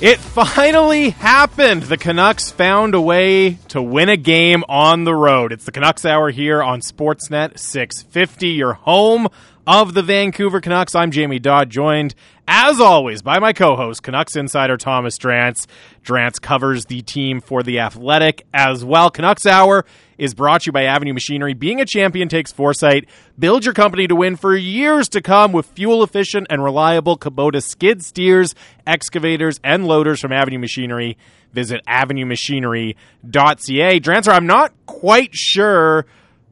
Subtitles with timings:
[0.00, 1.82] It finally happened.
[1.82, 5.50] The Canucks found a way to win a game on the road.
[5.50, 9.26] It's the Canucks Hour here on Sportsnet 650, your home
[9.66, 10.94] of the Vancouver Canucks.
[10.94, 12.14] I'm Jamie Dodd, joined
[12.50, 15.66] as always by my co-host, Canucks insider Thomas Drance.
[16.02, 19.10] Drance covers the team for the Athletic as well.
[19.10, 19.84] Canucks Hour
[20.16, 21.52] is brought to you by Avenue Machinery.
[21.52, 23.06] Being a champion takes foresight.
[23.38, 27.62] Build your company to win for years to come with fuel efficient and reliable Kubota
[27.62, 28.54] skid steers,
[28.86, 31.18] excavators, and loaders from Avenue Machinery.
[31.52, 34.00] Visit avenuemachinery.ca.
[34.00, 36.06] Drancer, I'm not quite sure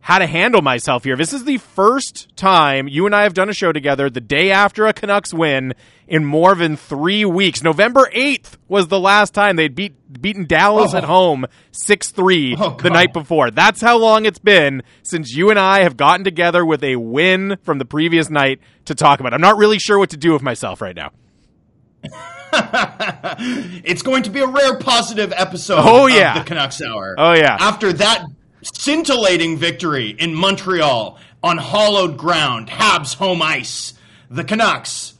[0.07, 1.17] how to handle myself here.
[1.17, 4.53] This is the first time you and I have done a show together the day
[4.53, 5.75] after a Canucks win
[6.07, 7.61] in more than three weeks.
[7.65, 10.99] November 8th was the last time they'd beat, beaten Dallas Oh.
[10.99, 13.51] at home 6 3 Oh, the night before.
[13.51, 17.57] That's how long it's been since you and I have gotten together with a win
[17.65, 19.35] from the previous night to talk about.
[19.35, 21.11] I'm not really sure what to do with myself right now.
[23.83, 26.39] it's going to be a rare positive episode Oh, yeah.
[26.39, 27.17] of the Canucks Hour.
[27.19, 27.57] Oh, yeah.
[27.59, 28.23] After that
[28.75, 33.95] scintillating victory in Montreal on hollowed ground, Habs home ice,
[34.31, 35.15] the Canucks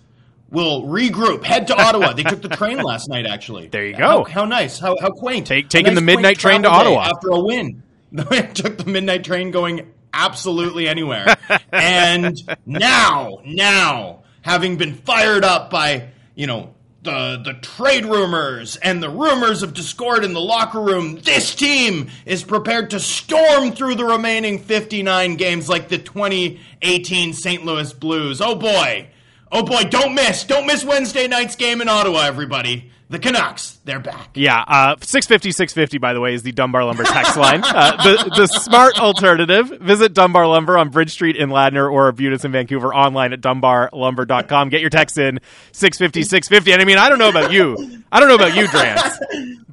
[0.51, 2.13] will regroup, head to Ottawa.
[2.13, 3.69] They took the train last night, actually.
[3.69, 4.25] There you go.
[4.25, 4.79] how nice.
[4.79, 5.47] How, how quaint.
[5.47, 7.03] Take- taking the midnight train to Ottawa.
[7.03, 7.83] After a win.
[8.13, 11.37] They took the midnight train going absolutely anywhere.
[11.73, 16.73] and now, now, having been fired up by, you know,
[17.07, 22.11] the, the trade rumors and the rumors of discord in the locker room, this team
[22.27, 27.65] is prepared to storm through the remaining 59 games like the 2018 St.
[27.65, 28.41] Louis Blues.
[28.43, 29.09] Oh boy.
[29.51, 30.45] Oh boy, don't miss.
[30.45, 32.91] Don't miss Wednesday night's game in Ottawa, everybody.
[33.09, 34.31] The Canucks, they're back.
[34.35, 37.63] Yeah, uh, 650, 650, by the way, is the Dunbar Lumber text line.
[37.63, 39.69] Uh, the, the smart alternative.
[39.81, 44.71] Visit Dunbar Lumber on Bridge Street in Ladner or us in Vancouver online at dunbarlumber.com.
[44.71, 45.39] Get your text in
[45.71, 46.73] 650, 650.
[46.73, 48.03] And I mean, I don't know about you.
[48.11, 49.19] I don't know about you, Drance.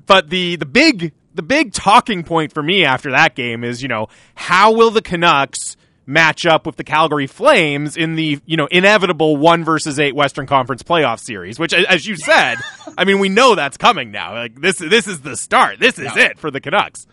[0.05, 3.87] But the, the big, the big talking point for me after that game is, you
[3.87, 8.67] know, how will the Canucks match up with the Calgary Flames in the you know
[8.67, 11.59] inevitable one versus eight Western Conference playoff series.
[11.59, 12.57] Which, as you said,
[12.97, 14.33] I mean we know that's coming now.
[14.33, 15.79] Like this, this is the start.
[15.79, 17.07] This is it for the Canucks.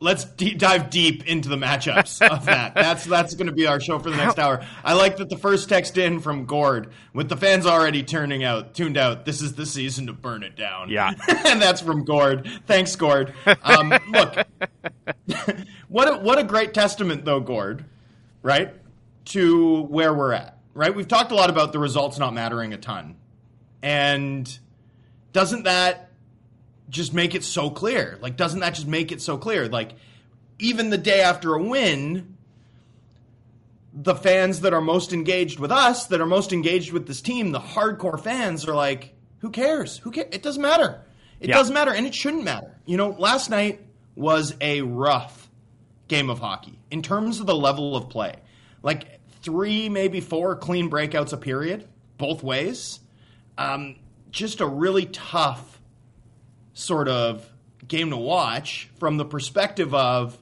[0.00, 2.74] Let's dive deep into the matchups of that.
[2.80, 4.64] That's that's going to be our show for the next hour.
[4.82, 8.74] I like that the first text in from Gord with the fans already turning out,
[8.74, 9.24] tuned out.
[9.24, 10.88] This is the season to burn it down.
[10.88, 11.12] Yeah.
[11.46, 12.48] and that's from Gord.
[12.66, 13.34] Thanks, Gord.
[13.62, 14.46] Um, look,
[15.88, 17.84] what a, what a great testament though, Gord.
[18.42, 18.74] Right
[19.26, 20.56] to where we're at.
[20.72, 23.16] Right, we've talked a lot about the results not mattering a ton,
[23.82, 24.58] and
[25.32, 26.09] doesn't that
[26.90, 28.18] just make it so clear?
[28.20, 29.68] Like, doesn't that just make it so clear?
[29.68, 29.92] Like,
[30.58, 32.36] even the day after a win,
[33.94, 37.52] the fans that are most engaged with us, that are most engaged with this team,
[37.52, 39.98] the hardcore fans are like, who cares?
[39.98, 40.28] Who cares?
[40.32, 41.00] It doesn't matter.
[41.40, 41.56] It Yeah.
[41.56, 42.76] doesn't matter, and it shouldn't matter.
[42.84, 43.80] You know, last night
[44.14, 45.48] was a rough
[46.08, 48.34] game of hockey in terms of the level of play.
[48.82, 53.00] Like three, maybe four clean breakouts a period, both ways.
[53.56, 53.96] Um,
[54.30, 55.79] just a really tough
[56.80, 57.48] sort of
[57.86, 60.38] game to watch from the perspective of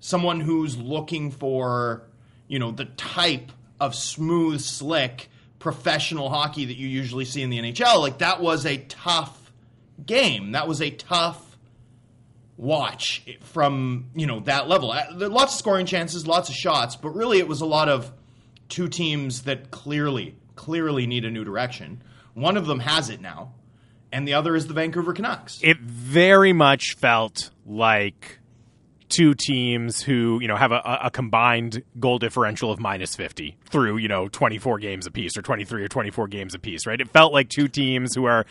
[0.00, 2.02] someone who's looking for,
[2.48, 5.28] you know, the type of smooth, slick,
[5.58, 8.00] professional hockey that you usually see in the NHL.
[8.00, 9.52] Like that was a tough
[10.04, 10.52] game.
[10.52, 11.56] That was a tough
[12.56, 14.92] watch from, you know, that level.
[14.92, 17.88] Uh, There lots of scoring chances, lots of shots, but really it was a lot
[17.88, 18.12] of
[18.68, 22.02] two teams that clearly, clearly need a new direction.
[22.34, 23.52] One of them has it now,
[24.14, 25.58] and the other is the Vancouver Canucks.
[25.62, 28.38] It very much felt like
[29.08, 33.98] two teams who you know have a, a combined goal differential of minus 50 through
[33.98, 37.48] you know 24 games apiece or 23 or 24 games apiece right it felt like
[37.48, 38.46] two teams who are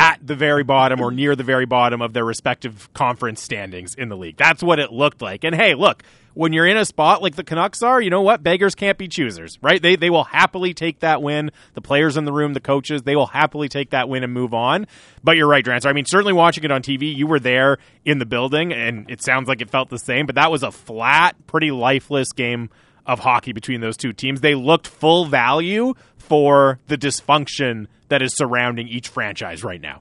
[0.00, 4.08] at the very bottom or near the very bottom of their respective conference standings in
[4.08, 6.02] the league that's what it looked like and hey look
[6.34, 8.42] when you're in a spot like the Canucks are, you know what?
[8.42, 9.80] Beggars can't be choosers, right?
[9.82, 11.50] They they will happily take that win.
[11.74, 14.54] The players in the room, the coaches, they will happily take that win and move
[14.54, 14.86] on.
[15.22, 15.86] But you're right, Drancer.
[15.86, 19.22] I mean, certainly watching it on TV, you were there in the building, and it
[19.22, 20.26] sounds like it felt the same.
[20.26, 22.70] But that was a flat, pretty lifeless game
[23.10, 24.40] of hockey between those two teams.
[24.40, 30.00] They looked full value for the dysfunction that is surrounding each franchise right now.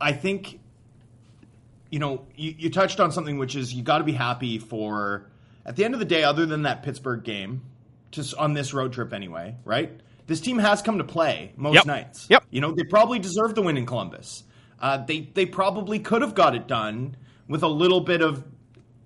[0.00, 0.60] I think,
[1.90, 5.26] you know, you, you touched on something which is you got to be happy for,
[5.66, 7.62] at the end of the day, other than that Pittsburgh game,
[8.12, 9.90] just on this road trip anyway, right?
[10.26, 11.86] This team has come to play most Yep.
[11.86, 12.26] nights.
[12.30, 12.44] Yep.
[12.50, 14.44] You know, they probably deserve the win in Columbus.
[14.80, 17.16] Uh, they they probably could have got it done
[17.48, 18.42] with a little bit of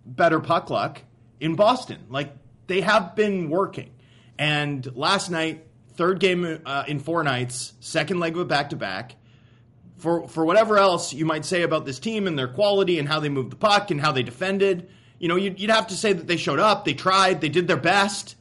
[0.07, 1.01] better puck luck
[1.41, 2.07] in Boston.
[2.09, 2.33] Like
[2.67, 3.91] they have been working,
[4.39, 8.77] and last night third game uh, in four nights, second leg of a back to
[8.77, 9.17] back.
[9.99, 13.21] For for whatever else you might say about this team and their quality and how
[13.21, 14.89] they moved the puck and how they defended,
[15.19, 17.69] you know, you'd, you'd have to say that they showed up, they tried, they did
[17.69, 18.37] their best,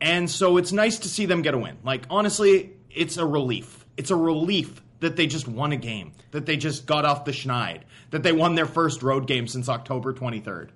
[0.00, 1.78] and so it's nice to see them get a win.
[1.82, 3.86] Like honestly, it's a relief.
[3.96, 7.32] It's a relief that they just won a game, that they just got off the
[7.32, 10.70] schneid, that they won their first road game since October 23rd.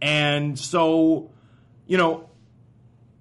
[0.00, 1.30] And so,
[1.86, 2.30] you know,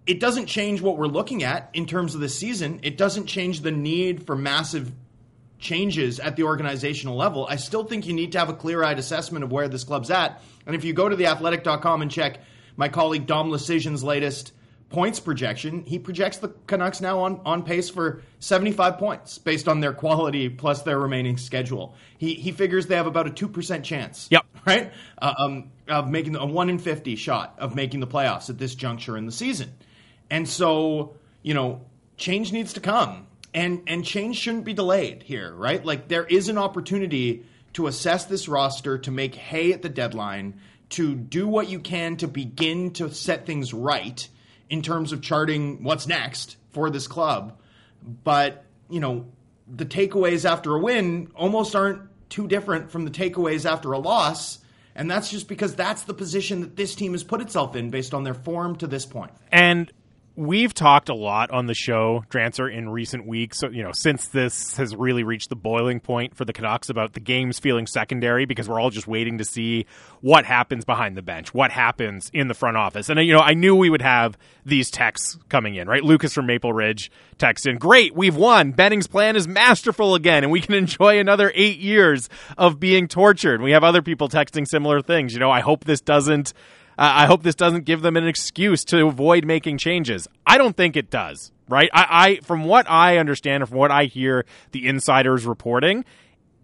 [0.05, 2.79] it doesn't change what we're looking at in terms of the season.
[2.83, 4.91] It doesn't change the need for massive
[5.59, 7.45] changes at the organizational level.
[7.47, 10.09] I still think you need to have a clear eyed assessment of where this club's
[10.09, 10.41] at.
[10.65, 12.39] And if you go to theathletic.com and check
[12.75, 14.53] my colleague Dom Luszczyszyn's latest
[14.89, 19.79] points projection, he projects the Canucks now on, on pace for 75 points based on
[19.79, 21.95] their quality plus their remaining schedule.
[22.17, 24.27] He, he figures they have about a 2% chance.
[24.31, 24.45] Yep.
[24.65, 24.91] Right?
[25.21, 28.75] Uh, um, of making a 1 in 50 shot of making the playoffs at this
[28.75, 29.71] juncture in the season.
[30.29, 31.81] And so, you know,
[32.17, 33.27] change needs to come.
[33.53, 35.83] And, and change shouldn't be delayed here, right?
[35.83, 40.59] Like there is an opportunity to assess this roster, to make hay at the deadline,
[40.89, 44.27] to do what you can to begin to set things right
[44.69, 47.59] in terms of charting what's next for this club.
[48.23, 49.25] But, you know,
[49.67, 54.59] the takeaways after a win almost aren't too different from the takeaways after a loss.
[54.95, 58.13] And that's just because that's the position that this team has put itself in based
[58.13, 59.31] on their form to this point.
[59.51, 59.91] And
[60.39, 63.59] we've talked a lot on the show, Drancer, in recent weeks.
[63.59, 67.11] So, You know, since this has really reached the boiling point for the Canucks about
[67.11, 69.85] the games feeling secondary because we're all just waiting to see
[70.21, 73.09] what happens behind the bench, what happens in the front office.
[73.09, 76.03] And uh, you know, I knew we would have these texts coming in, right?
[76.03, 78.71] Lucas from Maple Ridge texts in, "Great, we've won.
[78.71, 83.61] Benning's plan is masterful again, and we can enjoy another eight years of being tortured."
[83.61, 85.33] We have other people texting similar things.
[85.33, 86.53] You know, I hope this doesn't
[87.01, 90.27] I hope this doesn't give them an excuse to avoid making changes.
[90.45, 91.51] I don't think it does.
[91.69, 91.89] Right?
[91.93, 96.03] I, I from what I understand, from what I hear, the insiders reporting,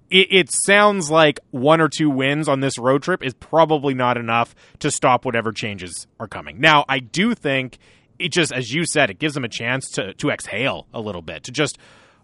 [0.10, 4.18] it, it, sounds like one or two wins on this road trip is probably not
[4.18, 6.60] enough to stop whatever changes are coming.
[6.60, 7.78] Now, I do think
[8.18, 11.22] it just, as you said, it gives them a chance to to exhale a little
[11.22, 11.78] bit, to just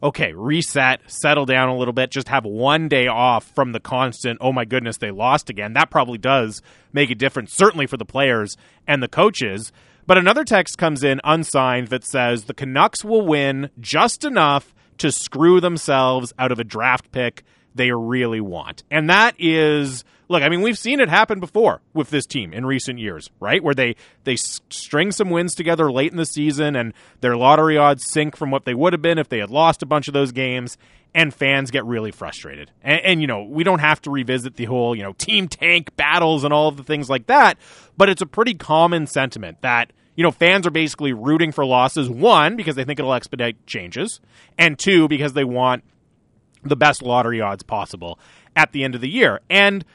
[0.04, 4.40] okay, reset, settle down a little bit, just have one day off from the constant,
[4.42, 5.74] oh my goodness, they lost again.
[5.74, 6.62] That probably does
[6.92, 8.56] make a difference, certainly for the players
[8.88, 9.72] and the coaches.
[10.08, 15.12] But another text comes in unsigned that says the Canucks will win just enough to
[15.12, 17.44] screw themselves out of a draft pick
[17.76, 18.84] they really want.
[18.92, 22.66] And that is look, I mean, we've seen it happen before with this team in
[22.66, 23.64] recent years, right?
[23.64, 28.10] Where they they string some wins together late in the season, and their lottery odds
[28.10, 30.32] sink from what they would have been if they had lost a bunch of those
[30.32, 30.78] games,
[31.14, 32.72] and fans get really frustrated.
[32.82, 35.96] And, and you know, we don't have to revisit the whole you know team tank
[35.96, 37.58] battles and all of the things like that,
[37.98, 42.10] but it's a pretty common sentiment that you know, fans are basically rooting for losses.
[42.10, 44.20] One, because they think it'll expedite changes,
[44.58, 45.84] and two, because they want
[46.64, 48.20] the best lottery odds possible
[48.56, 49.42] at the end of the year.
[49.50, 49.86] And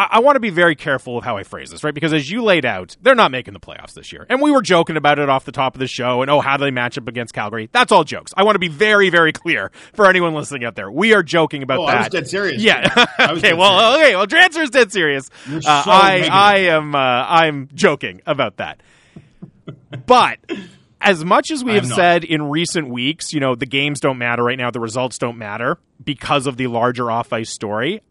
[0.00, 1.94] I, I want to be very careful of how I phrase this, right?
[1.94, 4.26] Because as you laid out, they're not making the playoffs this year.
[4.28, 6.56] And we were joking about it off the top of the show and, oh, how
[6.56, 7.68] do they match up against Calgary?
[7.70, 8.32] That's all jokes.
[8.36, 10.90] I want to be very, very clear for anyone listening out there.
[10.90, 11.96] We are joking about oh, that.
[11.96, 12.62] I was dead serious.
[12.62, 13.06] Yeah.
[13.20, 13.52] okay.
[13.52, 14.06] Well, serious.
[14.06, 14.16] okay.
[14.16, 15.30] Well, Drancer's dead serious.
[15.46, 18.82] Uh, so I, I am, uh, I'm joking about that.
[20.06, 20.38] but
[21.00, 24.44] as much as we have said in recent weeks, you know, the games don't matter
[24.44, 28.02] right now, the results don't matter because of the larger off ice story.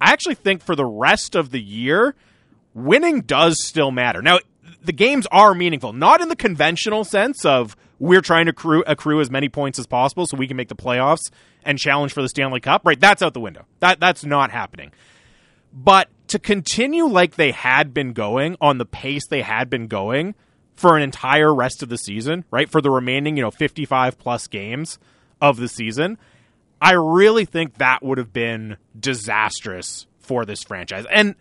[0.00, 2.14] I actually think for the rest of the year,
[2.74, 4.20] winning does still matter.
[4.20, 4.40] Now,
[4.82, 9.20] the games are meaningful, not in the conventional sense of we're trying to accrue, accrue
[9.20, 11.30] as many points as possible so we can make the playoffs
[11.64, 12.82] and challenge for the Stanley Cup.
[12.84, 13.64] Right, that's out the window.
[13.78, 14.92] That that's not happening.
[15.72, 20.34] But to continue like they had been going on the pace they had been going
[20.76, 22.70] for an entire rest of the season, right?
[22.70, 24.98] For the remaining, you know, 55 plus games
[25.40, 26.18] of the season,
[26.80, 31.06] I really think that would have been disastrous for this franchise.
[31.10, 31.34] And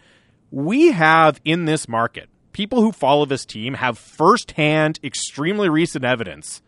[0.52, 6.62] we have in this market, people who follow this team have firsthand, extremely recent evidence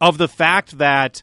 [0.00, 1.22] of the fact that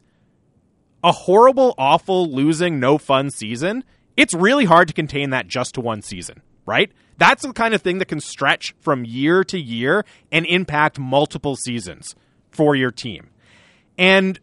[1.02, 3.84] a horrible, awful, losing, no fun season,
[4.16, 6.92] it's really hard to contain that just to one season, right?
[7.16, 11.56] That's the kind of thing that can stretch from year to year and impact multiple
[11.56, 12.14] seasons
[12.50, 13.30] for your team.
[13.96, 14.40] And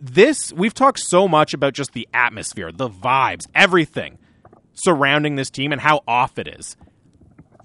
[0.00, 4.18] this we've talked so much about just the atmosphere, the vibes, everything
[4.74, 6.76] surrounding this team and how off it is.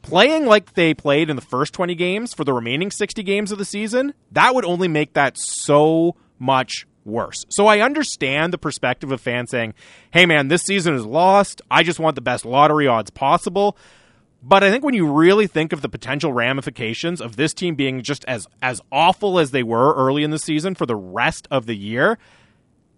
[0.01, 3.57] Playing like they played in the first 20 games for the remaining 60 games of
[3.57, 7.45] the season, that would only make that so much worse.
[7.49, 9.73] So I understand the perspective of fans saying,
[10.11, 11.61] "Hey man, this season is lost.
[11.69, 13.77] I just want the best lottery odds possible."
[14.45, 18.01] But I think when you really think of the potential ramifications of this team being
[18.01, 21.65] just as as awful as they were early in the season for the rest of
[21.65, 22.17] the year,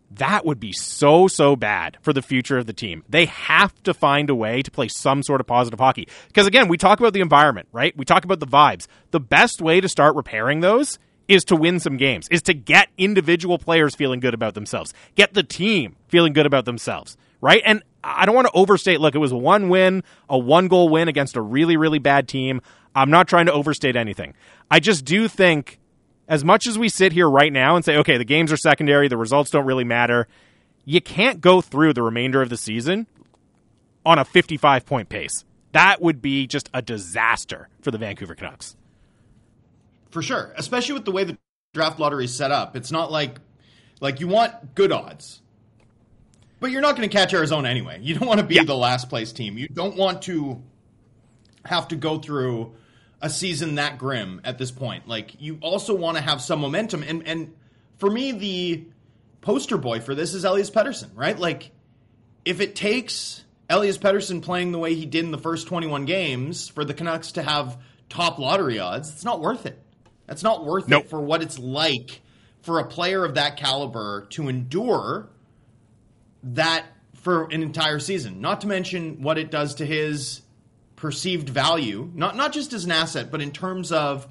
[0.10, 3.04] that would be so so bad for the future of the team.
[3.08, 6.08] They have to find a way to play some sort of positive hockey.
[6.28, 7.96] Because again, we talk about the environment, right?
[7.96, 8.88] We talk about the vibes.
[9.12, 10.98] The best way to start repairing those
[11.28, 15.34] is to win some games, is to get individual players feeling good about themselves, get
[15.34, 17.62] the team feeling good about themselves, right?
[17.66, 19.02] And I don't want to overstate.
[19.02, 22.62] Look, it was one win, a one goal win against a really, really bad team.
[22.94, 24.34] I'm not trying to overstate anything.
[24.70, 25.80] I just do think,
[26.28, 29.08] as much as we sit here right now and say, okay, the games are secondary,
[29.08, 30.28] the results don't really matter,
[30.86, 33.08] you can't go through the remainder of the season
[34.06, 35.44] on a 55 point pace.
[35.72, 38.78] That would be just a disaster for the Vancouver Canucks
[40.16, 40.54] for sure.
[40.56, 41.38] Especially with the way the
[41.74, 42.78] draft lottery is set up.
[42.78, 43.38] It's not like
[44.00, 45.42] like you want good odds.
[46.60, 48.00] But you're not going to catch Arizona anyway.
[48.02, 48.64] You don't want to be yeah.
[48.64, 49.58] the last place team.
[49.58, 50.62] You don't want to
[51.66, 52.74] have to go through
[53.22, 55.08] a season that grim at this point.
[55.08, 57.54] Like you also want to have some momentum and and
[57.98, 58.86] for me the
[59.42, 61.38] poster boy for this is Elias Pettersson, right?
[61.38, 61.72] Like
[62.44, 66.70] if it takes Elias Pettersson playing the way he did in the first 21 games
[66.70, 69.82] for the Canucks to have top lottery odds, it's not worth it.
[70.28, 71.06] That's not worth nope.
[71.06, 72.22] it for what it's like
[72.62, 75.30] for a player of that caliber to endure
[76.46, 76.86] that
[77.16, 78.40] for an entire season.
[78.40, 80.42] Not to mention what it does to his
[80.96, 84.28] perceived value, not not just as an asset, but in terms of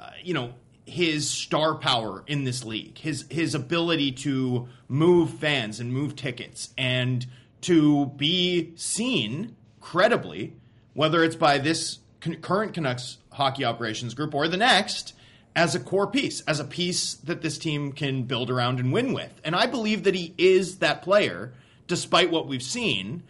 [0.00, 0.54] uh, you know
[0.86, 6.70] his star power in this league, his his ability to move fans and move tickets
[6.78, 7.26] and
[7.62, 10.54] to be seen credibly,
[10.94, 11.98] whether it's by this
[12.42, 15.14] current Canucks hockey operations group or the next,
[15.56, 19.14] as a core piece, as a piece that this team can build around and win
[19.14, 19.40] with.
[19.42, 21.54] And I believe that he is that player,
[21.86, 23.22] despite what we've seen.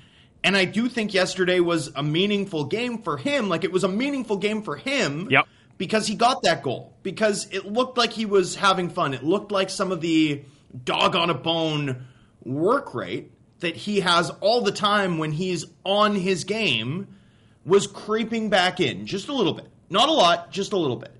[0.42, 3.48] And I do think yesterday was a meaningful game for him.
[3.48, 5.28] Like it was a meaningful game for him.
[5.30, 5.46] Yep.
[5.78, 6.92] Because he got that goal.
[7.04, 9.14] Because it looked like he was having fun.
[9.14, 10.42] It looked like some of the
[10.84, 12.06] dog on a bone
[12.44, 13.30] work rate
[13.60, 17.06] that he has all the time when he's on his game
[17.64, 19.68] was creeping back in just a little bit.
[19.88, 21.12] Not a lot, just a little bit.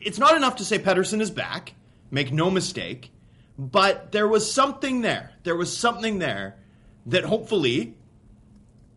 [0.00, 1.74] It's not enough to say Pettersson is back,
[2.10, 3.10] make no mistake,
[3.58, 5.32] but there was something there.
[5.42, 6.56] There was something there
[7.06, 7.96] that hopefully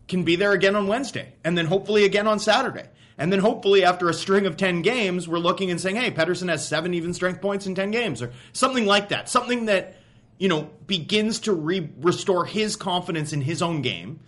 [0.08, 2.88] can be there again on Wednesday, and then hopefully again on Saturday.
[3.18, 6.50] And then hopefully after a string of 10 games, we're looking and saying, hey, Pettersson
[6.50, 9.28] has seven even strength points in 10 games, or something like that.
[9.28, 9.96] Something that,
[10.38, 14.20] you know, begins to re- restore his confidence in his own game.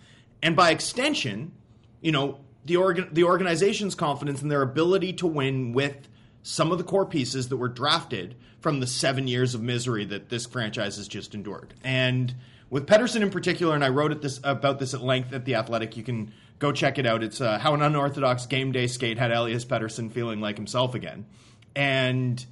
[0.42, 1.52] And by extension,
[2.00, 6.08] you know, the the organization's confidence in their ability to win with
[6.42, 10.28] some of the core pieces that were drafted from the seven years of misery that
[10.28, 11.74] this franchise has just endured.
[11.82, 12.34] And
[12.68, 15.56] with Pettersson in particular, and I wrote it this about this at length at the
[15.56, 15.96] Athletic.
[15.96, 17.22] You can go check it out.
[17.22, 21.26] It's uh, how an unorthodox game day skate had Elias Pettersson feeling like himself again,
[21.74, 22.44] and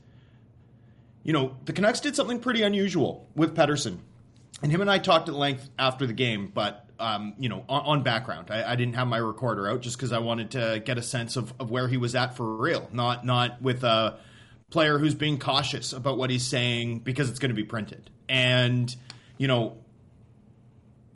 [1.23, 3.99] you know the Canucks did something pretty unusual with Pettersson.
[4.63, 7.83] and him and I talked at length after the game, but um, you know, on,
[7.85, 8.51] on background.
[8.51, 11.37] I, I, didn't have my recorder out just because I wanted to get a sense
[11.37, 14.19] of, of where he was at for real, not not with a
[14.71, 18.11] player who's being cautious about what he's saying because it's going to be printed.
[18.29, 18.95] And
[19.37, 19.77] you know,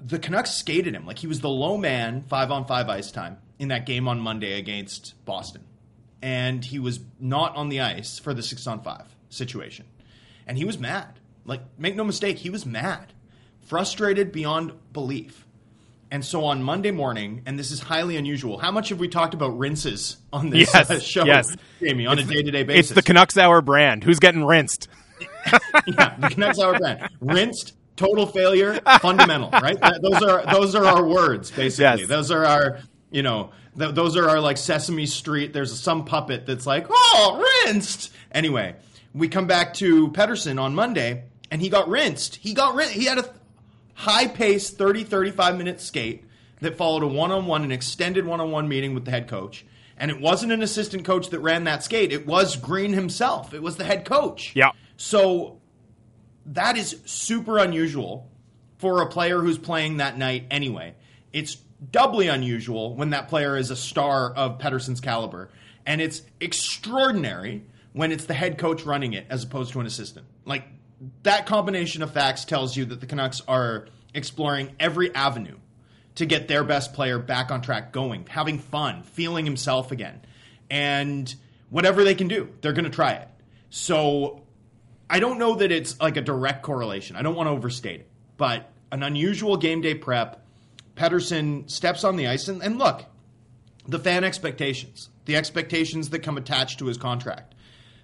[0.00, 3.38] the Canucks skated him like he was the low man five on five ice time
[3.58, 5.62] in that game on Monday against Boston,
[6.20, 9.86] and he was not on the ice for the six on five situation,
[10.46, 11.18] and he was mad.
[11.44, 13.12] Like, make no mistake, he was mad,
[13.62, 15.44] frustrated beyond belief
[16.12, 18.58] and so on Monday morning, and this is highly unusual.
[18.58, 21.56] How much have we talked about rinses on this yes, uh, show, yes.
[21.80, 22.90] Jamie, on it's, a day to day basis?
[22.90, 24.04] It's the Canucks Hour brand.
[24.04, 24.88] Who's getting rinsed?
[25.86, 27.08] yeah, the Canucks Hour brand.
[27.22, 29.48] Rinsed, total failure, fundamental.
[29.50, 29.80] Right?
[29.80, 32.02] That, those are those are our words, basically.
[32.02, 32.08] Yes.
[32.08, 35.54] Those are our you know th- those are our like Sesame Street.
[35.54, 38.12] There's some puppet that's like, oh, rinsed.
[38.30, 38.76] Anyway,
[39.14, 42.36] we come back to Pettersson on Monday, and he got rinsed.
[42.36, 42.92] He got rinsed.
[42.92, 43.34] He had a
[44.02, 46.24] high paced 30, 35 minute skate
[46.60, 49.28] that followed a one on one, an extended one on one meeting with the head
[49.28, 49.64] coach.
[49.96, 53.54] And it wasn't an assistant coach that ran that skate, it was Green himself.
[53.54, 54.52] It was the head coach.
[54.56, 54.72] Yeah.
[54.96, 55.60] So
[56.46, 58.28] that is super unusual
[58.78, 60.96] for a player who's playing that night anyway.
[61.32, 61.54] It's
[61.90, 65.48] doubly unusual when that player is a star of Pettersson's caliber.
[65.86, 70.26] And it's extraordinary when it's the head coach running it as opposed to an assistant.
[70.44, 70.64] Like
[71.22, 75.56] that combination of facts tells you that the Canucks are exploring every avenue
[76.16, 80.20] to get their best player back on track going, having fun, feeling himself again.
[80.70, 81.34] And
[81.70, 83.28] whatever they can do, they're going to try it.
[83.70, 84.42] So
[85.08, 87.16] I don't know that it's like a direct correlation.
[87.16, 90.44] I don't want to overstate it, but an unusual game day prep.
[90.94, 93.06] Pettersson steps on the ice, and, and look,
[93.88, 97.54] the fan expectations, the expectations that come attached to his contract.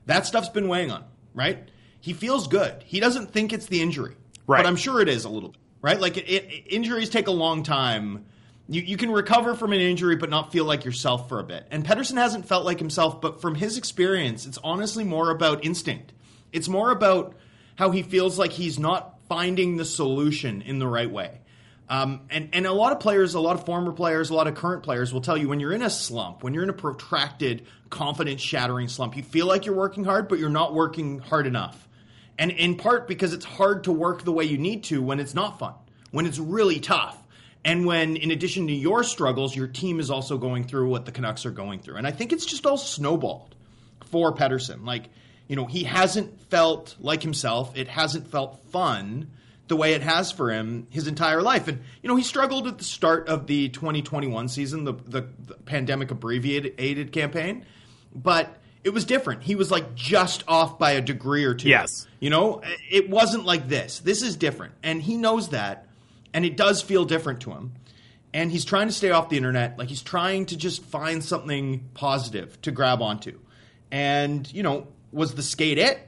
[0.07, 1.69] That stuff's been weighing on, right?
[2.01, 2.83] He feels good.
[2.85, 4.15] He doesn't think it's the injury,
[4.47, 4.59] right.
[4.59, 6.01] but I'm sure it is a little bit, right?
[6.01, 8.25] Like it, it, injuries take a long time.
[8.69, 11.67] You, you can recover from an injury, but not feel like yourself for a bit.
[11.71, 16.13] And Pettersson hasn't felt like himself, but from his experience, it's honestly more about instinct.
[16.53, 17.35] It's more about
[17.77, 21.41] how he feels like he's not finding the solution in the right way.
[21.91, 24.55] Um, and, and a lot of players, a lot of former players, a lot of
[24.55, 27.67] current players will tell you when you're in a slump, when you're in a protracted,
[27.89, 31.88] confidence shattering slump, you feel like you're working hard, but you're not working hard enough.
[32.39, 35.35] And in part because it's hard to work the way you need to when it's
[35.35, 35.75] not fun,
[36.11, 37.17] when it's really tough.
[37.65, 41.13] And when, in addition to your struggles, your team is also going through what the
[41.13, 41.97] Canucks are going through.
[41.97, 43.57] And I think it's just all snowballed
[44.07, 44.87] for Pettersson.
[44.87, 45.11] Like,
[45.49, 47.77] you know, he hasn't felt like himself.
[47.77, 49.33] It hasn't felt fun
[49.67, 51.69] the way it has for him his entire life.
[51.69, 55.55] And you know, he struggled at the start of the 2021 season, the, the, the
[55.65, 57.67] pandemic abbreviated campaign,
[58.15, 59.43] but it was different.
[59.43, 61.69] He was like just off by a degree or two.
[61.69, 62.07] Yes.
[62.21, 63.99] You know, it wasn't like this.
[63.99, 64.73] This is different.
[64.83, 65.87] And he knows that.
[66.33, 67.73] And it does feel different to him.
[68.33, 69.79] And he's trying to stay off the internet.
[69.79, 73.39] Like he's trying to just find something positive to grab onto.
[73.91, 76.01] And, you know, was the skate it?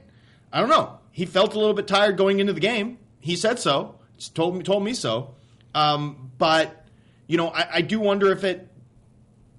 [0.51, 0.97] I don't know.
[1.11, 2.97] He felt a little bit tired going into the game.
[3.19, 3.93] He said so.
[4.33, 5.35] told me told me so.
[5.75, 6.83] Um, but
[7.27, 8.67] you know, I, I do wonder if it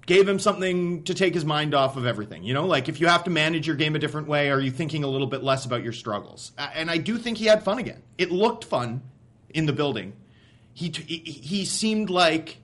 [0.05, 2.43] gave him something to take his mind off of everything.
[2.43, 4.71] You know, like if you have to manage your game a different way, are you
[4.71, 6.51] thinking a little bit less about your struggles?
[6.57, 8.01] And I do think he had fun again.
[8.17, 9.01] It looked fun
[9.49, 10.13] in the building.
[10.73, 12.57] He he seemed like,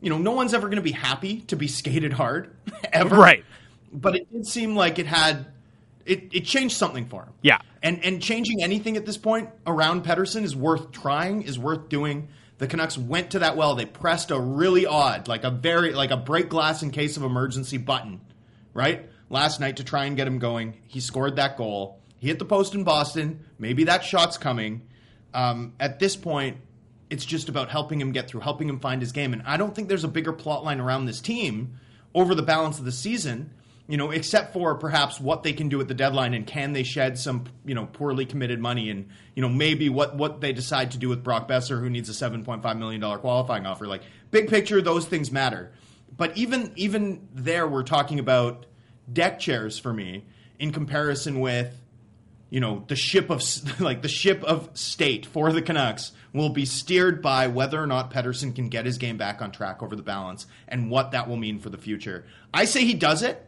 [0.00, 2.54] you know, no one's ever going to be happy to be skated hard
[2.92, 3.44] ever, right?
[3.92, 5.46] But it did seem like it had
[6.06, 7.32] it, it changed something for him.
[7.42, 7.58] Yeah.
[7.82, 12.28] And and changing anything at this point around Pettersson is worth trying, is worth doing.
[12.60, 13.74] The Canucks went to that well.
[13.74, 17.22] They pressed a really odd, like a very like a break glass in case of
[17.22, 18.20] emergency button,
[18.74, 19.08] right?
[19.30, 20.76] Last night to try and get him going.
[20.86, 22.02] He scored that goal.
[22.18, 23.46] He hit the post in Boston.
[23.58, 24.82] Maybe that shot's coming.
[25.32, 26.58] Um, at this point,
[27.08, 29.32] it's just about helping him get through, helping him find his game.
[29.32, 31.78] And I don't think there's a bigger plot line around this team
[32.14, 33.54] over the balance of the season
[33.90, 36.84] you know, except for perhaps what they can do at the deadline and can they
[36.84, 40.92] shed some, you know, poorly committed money and, you know, maybe what, what they decide
[40.92, 43.88] to do with Brock Boeser, who needs a $7.5 million qualifying offer.
[43.88, 45.72] Like, big picture, those things matter.
[46.16, 48.64] But even, even there, we're talking about
[49.12, 50.24] deck chairs for me
[50.60, 51.76] in comparison with,
[52.48, 53.42] you know, the ship of,
[53.80, 58.12] like, the ship of state for the Canucks will be steered by whether or not
[58.12, 61.36] Pettersson can get his game back on track over the balance and what that will
[61.36, 62.24] mean for the future.
[62.54, 63.44] I say he does it.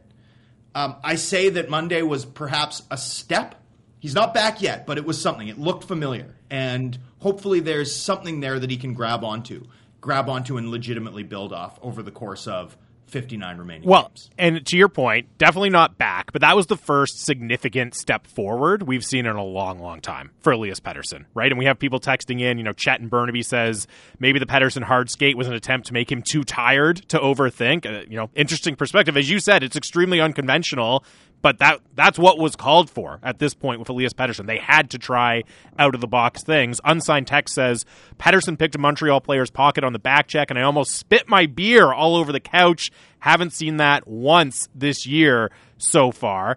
[0.74, 3.54] Um, I say that Monday was perhaps a step.
[3.98, 5.48] He's not back yet, but it was something.
[5.48, 6.34] It looked familiar.
[6.50, 9.64] And hopefully there's something there that he can grab onto,
[10.00, 12.76] grab onto and legitimately build off over the course of
[13.12, 14.30] 59 remaining well, games.
[14.38, 18.82] and to your point, definitely not back, but that was the first significant step forward
[18.82, 21.52] we've seen in a long, long time for Elias Pettersson, right?
[21.52, 23.86] And we have people texting in, you know, Chet and Burnaby says
[24.18, 27.84] maybe the Pettersson hard skate was an attempt to make him too tired to overthink.
[27.84, 29.16] Uh, you know, interesting perspective.
[29.16, 31.04] As you said, it's extremely unconventional
[31.42, 34.46] but that that's what was called for at this point with Elias Pettersson.
[34.46, 35.42] They had to try
[35.78, 36.80] out of the box things.
[36.84, 37.84] Unsigned text says
[38.18, 41.46] Pettersson picked a Montreal player's pocket on the back check, and I almost spit my
[41.46, 42.90] beer all over the couch.
[43.18, 46.56] Haven't seen that once this year so far.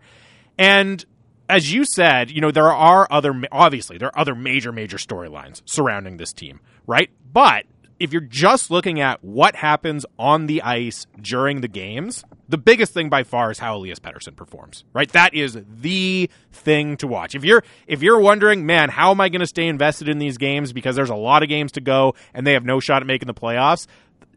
[0.58, 1.04] And
[1.50, 5.62] as you said, you know there are other obviously there are other major major storylines
[5.66, 7.10] surrounding this team, right?
[7.34, 7.66] But
[8.00, 12.94] if you're just looking at what happens on the ice during the games, the biggest
[12.94, 14.84] thing by far is how Elias Pettersson performs.
[14.94, 15.10] Right?
[15.12, 17.36] That is the thing to watch.
[17.36, 20.38] If you're if you're wondering, man, how am I going to stay invested in these
[20.38, 23.08] games because there's a lot of games to go and they have no shot at
[23.08, 23.88] making the playoffs?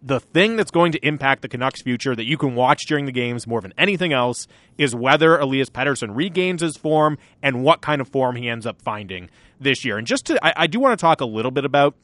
[0.01, 3.12] The thing that's going to impact the Canucks' future that you can watch during the
[3.12, 8.01] games more than anything else is whether Elias Pettersson regains his form and what kind
[8.01, 9.99] of form he ends up finding this year.
[9.99, 11.97] And just to, I, I do want to talk a little bit about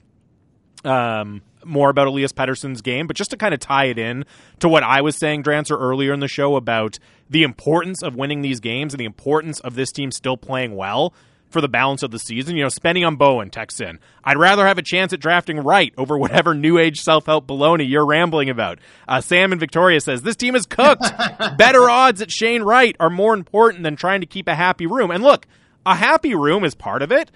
[0.84, 4.24] um, more about Elias Pettersson's game, but just to kind of tie it in
[4.60, 6.98] to what I was saying, Drancer, earlier in the show about
[7.30, 11.14] the importance of winning these games and the importance of this team still playing well
[11.48, 12.56] for the balance of the season.
[12.56, 14.00] You know, spending on Bowen texts in.
[14.24, 17.88] I'd rather have a chance at drafting right over whatever new age self help baloney
[17.88, 18.78] you're rambling about.
[19.08, 21.04] Uh, Sam and Victoria says this team is cooked.
[21.56, 25.10] Better odds at Shane Wright are more important than trying to keep a happy room.
[25.10, 25.46] And look,
[25.86, 27.30] a happy room is part of it,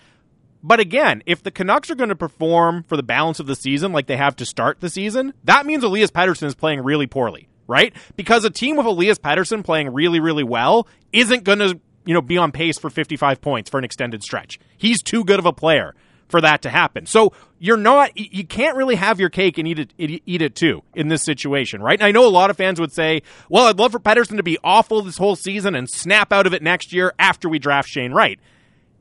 [0.62, 3.92] but again, if the Canucks are going to perform for the balance of the season
[3.92, 7.48] like they have to start the season, that means Elias Pettersson is playing really poorly,
[7.66, 7.94] right?
[8.16, 12.22] Because a team with Elias Pettersson playing really, really well isn't going to, you know,
[12.22, 14.58] be on pace for 55 points for an extended stretch.
[14.76, 15.94] He's too good of a player
[16.28, 17.06] for that to happen.
[17.06, 20.82] So you're not, you can't really have your cake and eat it, eat it too
[20.94, 21.98] in this situation, right?
[21.98, 24.42] And I know a lot of fans would say, well, I'd love for Pettersson to
[24.42, 27.88] be awful this whole season and snap out of it next year after we draft
[27.88, 28.38] Shane Wright.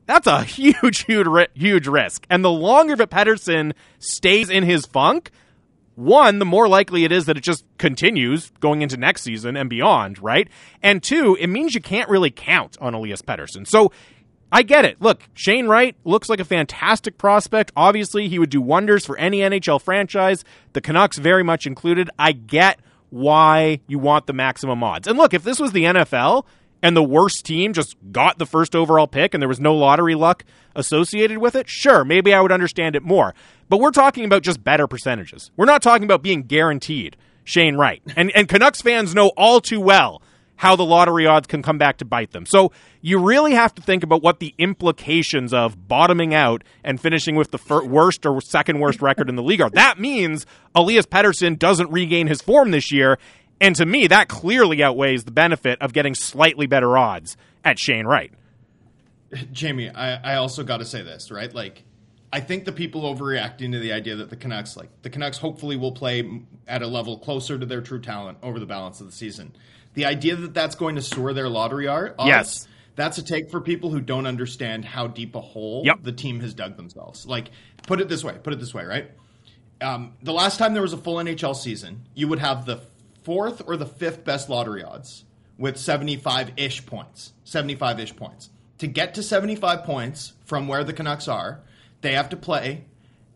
[0.08, 2.26] That's a huge, huge, huge risk.
[2.30, 5.30] And the longer that Pettersson stays in his funk,
[5.96, 9.68] one, the more likely it is that it just continues going into next season and
[9.68, 10.48] beyond, right?
[10.82, 13.66] And two, it means you can't really count on Elias Pettersson.
[13.66, 13.92] So
[14.50, 15.02] I get it.
[15.02, 17.70] Look, Shane Wright looks like a fantastic prospect.
[17.76, 20.42] Obviously, he would do wonders for any NHL franchise,
[20.72, 22.08] the Canucks very much included.
[22.18, 25.06] I get why you want the maximum odds.
[25.06, 26.46] And look, if this was the NFL
[26.82, 30.14] and the worst team just got the first overall pick and there was no lottery
[30.14, 33.34] luck associated with it, sure, maybe I would understand it more.
[33.68, 35.50] But we're talking about just better percentages.
[35.56, 38.02] We're not talking about being guaranteed Shane Wright.
[38.16, 40.22] And and Canucks fans know all too well
[40.58, 42.44] how the lottery odds can come back to bite them.
[42.44, 47.36] So you really have to think about what the implications of bottoming out and finishing
[47.36, 49.70] with the worst or second worst record in the league are.
[49.70, 53.18] That means Elias Pettersson doesn't regain his form this year.
[53.60, 58.06] And to me, that clearly outweighs the benefit of getting slightly better odds at Shane
[58.06, 58.32] Wright.
[59.52, 61.52] Jamie, I, I also got to say this, right?
[61.52, 61.84] Like,
[62.32, 65.76] I think the people overreacting to the idea that the Canucks, like, the Canucks hopefully
[65.76, 69.12] will play at a level closer to their true talent over the balance of the
[69.12, 69.54] season.
[69.94, 72.68] The idea that that's going to soar their lottery odds, yes.
[72.96, 76.02] that's a take for people who don't understand how deep a hole yep.
[76.02, 77.26] the team has dug themselves.
[77.26, 77.50] Like,
[77.86, 79.10] put it this way, put it this way, right?
[79.80, 82.80] Um, the last time there was a full NHL season, you would have the
[83.28, 85.26] fourth or the fifth best lottery odds
[85.58, 87.34] with 75 ish points.
[87.44, 88.48] 75 ish points.
[88.78, 91.60] To get to 75 points from where the Canucks are,
[92.00, 92.86] they have to play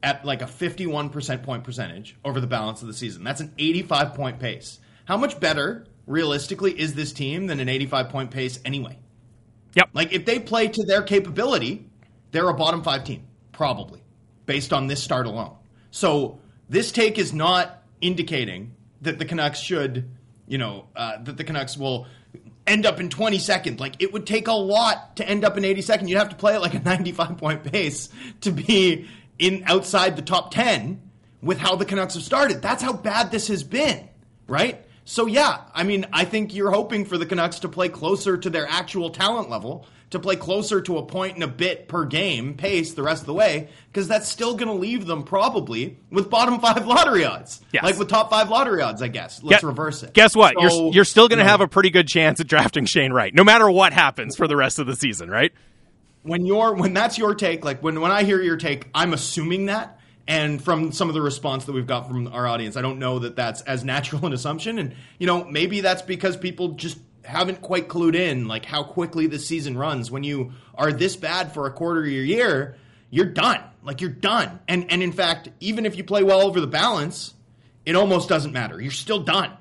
[0.03, 3.23] at like a 51% point percentage over the balance of the season.
[3.23, 4.81] That's an 85 point pace.
[5.05, 8.99] How much better realistically is this team than an 85 point pace anyway?
[9.75, 9.91] Yep.
[9.93, 11.87] Like if they play to their capability,
[12.31, 14.03] they're a bottom five team, probably,
[14.47, 15.55] based on this start alone.
[15.91, 20.11] So this take is not indicating that the Canucks should,
[20.47, 22.07] you know, uh, that the Canucks will
[22.67, 23.79] end up in 22nd.
[23.81, 26.09] Like it would take a lot to end up in 82nd.
[26.09, 28.09] You'd have to play at like a 95 point pace
[28.43, 31.01] to be in outside the top 10
[31.43, 32.63] with how the Canucks have started.
[32.63, 34.09] That's how bad this has been,
[34.47, 34.85] right?
[35.05, 38.51] So yeah, I mean, I think you're hoping for the Canucks to play closer to
[38.51, 42.55] their actual talent level, to play closer to a point and a bit per game
[42.55, 46.31] pace the rest of the way, because that's still going to leave them probably with
[46.31, 47.83] bottom five lottery odds, yes.
[47.83, 49.03] like with top five lottery odds.
[49.03, 49.43] I guess.
[49.43, 50.15] Let's reverse it.
[50.15, 50.55] Guess what?
[50.55, 52.87] So, you're you're still going to you know, have a pretty good chance at drafting
[52.87, 55.53] Shane Wright, no matter what happens for the rest of the season, right?
[56.23, 59.67] When you're when that's your take, like when when I hear your take, I'm assuming
[59.67, 59.99] that
[60.29, 63.19] and from some of the response that we've got from our audience, I don't know
[63.21, 64.79] that that's as natural an assumption.
[64.79, 69.27] And, you know, maybe that's because people just haven't quite clued in, like how quickly
[69.27, 70.11] the season runs.
[70.11, 72.77] When you are this bad for a quarter of your year,
[73.11, 73.61] you're done.
[73.83, 74.61] Like you're done.
[74.69, 77.35] And, and in fact, even if you play well over the balance,
[77.85, 78.81] it almost doesn't matter.
[78.81, 79.53] You're still done.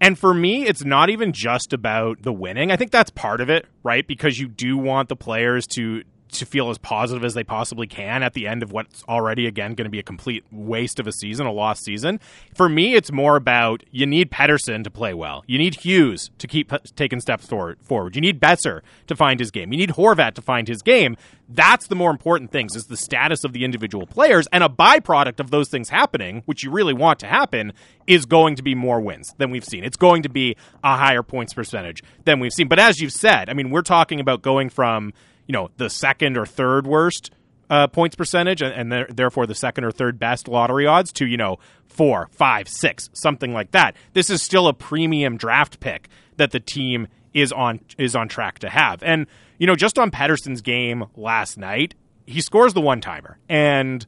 [0.00, 2.70] And for me, it's not even just about the winning.
[2.70, 4.06] I think that's part of it, right?
[4.06, 6.02] Because you do want the players to
[6.38, 9.74] to feel as positive as they possibly can at the end of what's already again
[9.74, 12.20] going to be a complete waste of a season, a lost season.
[12.54, 15.44] For me, it's more about you need Pettersson to play well.
[15.46, 18.14] You need Hughes to keep taking steps forward.
[18.14, 19.72] You need Boeser to find his game.
[19.72, 21.16] You need Horvat to find his game.
[21.52, 25.40] That's the more important things is the status of the individual players and a byproduct
[25.40, 27.72] of those things happening, which you really want to happen,
[28.06, 29.82] is going to be more wins than we've seen.
[29.82, 32.68] It's going to be a higher points percentage than we've seen.
[32.68, 35.12] But as you've said, I mean, we're talking about going from
[35.50, 37.32] you know the second or third worst
[37.68, 41.36] uh, points percentage and, and therefore the second or third best lottery odds to you
[41.36, 41.58] know
[41.88, 43.96] four, five, six, something like that.
[44.12, 48.60] This is still a premium draft pick that the team is on is on track
[48.60, 49.02] to have.
[49.02, 49.26] And
[49.58, 54.06] you know, just on Pettersson's game last night, he scores the one timer, and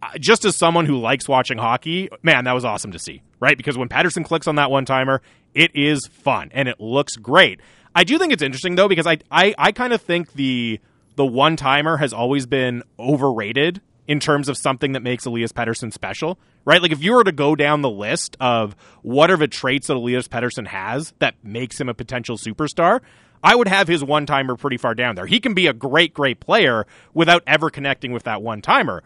[0.00, 3.56] uh, just as someone who likes watching hockey, man, that was awesome to see, right?
[3.56, 5.22] Because when Patterson clicks on that one timer,
[5.54, 7.60] it is fun and it looks great.
[7.94, 10.80] I do think it's interesting though because I I, I kind of think the
[11.16, 15.92] the one timer has always been overrated in terms of something that makes Elias Pettersson
[15.92, 16.82] special, right?
[16.82, 19.96] Like if you were to go down the list of what are the traits that
[19.96, 23.00] Elias Pettersson has that makes him a potential superstar,
[23.42, 25.26] I would have his one timer pretty far down there.
[25.26, 29.02] He can be a great, great player without ever connecting with that one timer.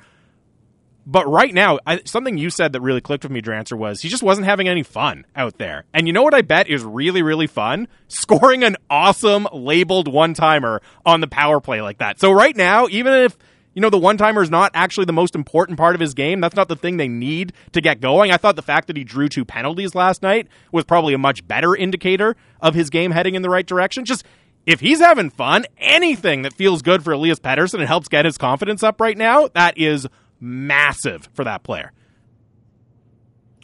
[1.07, 4.09] But right now, I, something you said that really clicked with me, Drancer, was he
[4.09, 5.85] just wasn't having any fun out there.
[5.95, 7.87] And you know what I bet is really, really fun?
[8.09, 12.19] Scoring an awesome labeled one timer on the power play like that.
[12.19, 13.38] So right now, even if
[13.73, 16.40] you know, the one timer is not actually the most important part of his game.
[16.40, 18.33] That's not the thing they need to get going.
[18.33, 21.47] I thought the fact that he drew two penalties last night was probably a much
[21.47, 24.07] better indicator of his game heading in the right direction.
[24.07, 24.25] Just
[24.64, 28.38] if he's having fun, anything that feels good for Elias Pettersson and helps get his
[28.38, 30.09] confidence up right now, that is
[30.40, 31.92] massive for that player.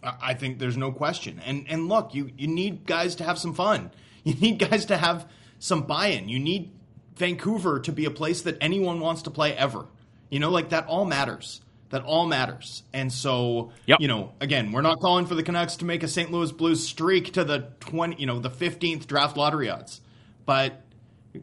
[0.03, 1.41] I think there's no question.
[1.45, 3.91] And and look, you you need guys to have some fun.
[4.25, 6.29] You need guys to have some buy-in.
[6.29, 6.71] You need
[7.17, 9.87] Vancouver to be a place that anyone wants to play ever.
[10.31, 11.61] You know, like that all matters.
[11.91, 12.85] That all matters.
[12.93, 13.99] And so, yep.
[14.01, 16.31] you know, again, we're not calling for the Canucks to make a St.
[16.31, 20.01] Louis Blues streak to the 20, you know, the 15th draft lottery odds.
[20.47, 20.81] But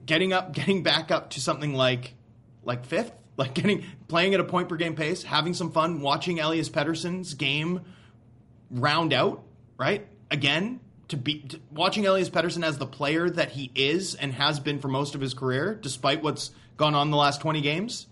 [0.05, 2.13] getting up, getting back up to something like
[2.63, 6.39] like 5th, like getting playing at a point per game pace, having some fun, watching
[6.39, 7.81] Elias Pettersson's game
[8.69, 9.43] round out,
[9.77, 10.05] right?
[10.29, 14.59] Again, to be to, watching Elias Pettersson as the player that he is and has
[14.59, 18.07] been for most of his career, despite what's gone on the last 20 games,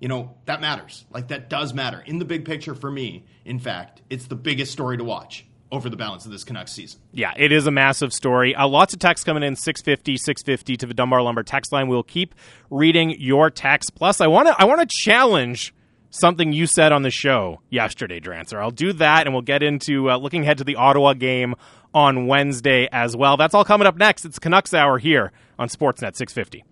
[0.00, 1.04] you know, that matters.
[1.12, 2.02] Like that does matter.
[2.04, 5.88] In the big picture for me, in fact, it's the biggest story to watch over
[5.88, 7.00] the balance of this Canucks season.
[7.12, 8.54] Yeah, it is a massive story.
[8.54, 11.88] Uh, lots of texts coming in 650 650 to the Dunbar Lumber text line.
[11.88, 12.34] We'll keep
[12.70, 13.94] reading your text.
[13.94, 15.74] Plus, I want to I want to challenge
[16.10, 18.60] something you said on the show yesterday, Drancer.
[18.62, 21.54] I'll do that, and we'll get into uh, looking ahead to the Ottawa game
[21.94, 23.36] on Wednesday as well.
[23.36, 24.24] That's all coming up next.
[24.26, 26.64] It's Canucks Hour here on Sportsnet 650.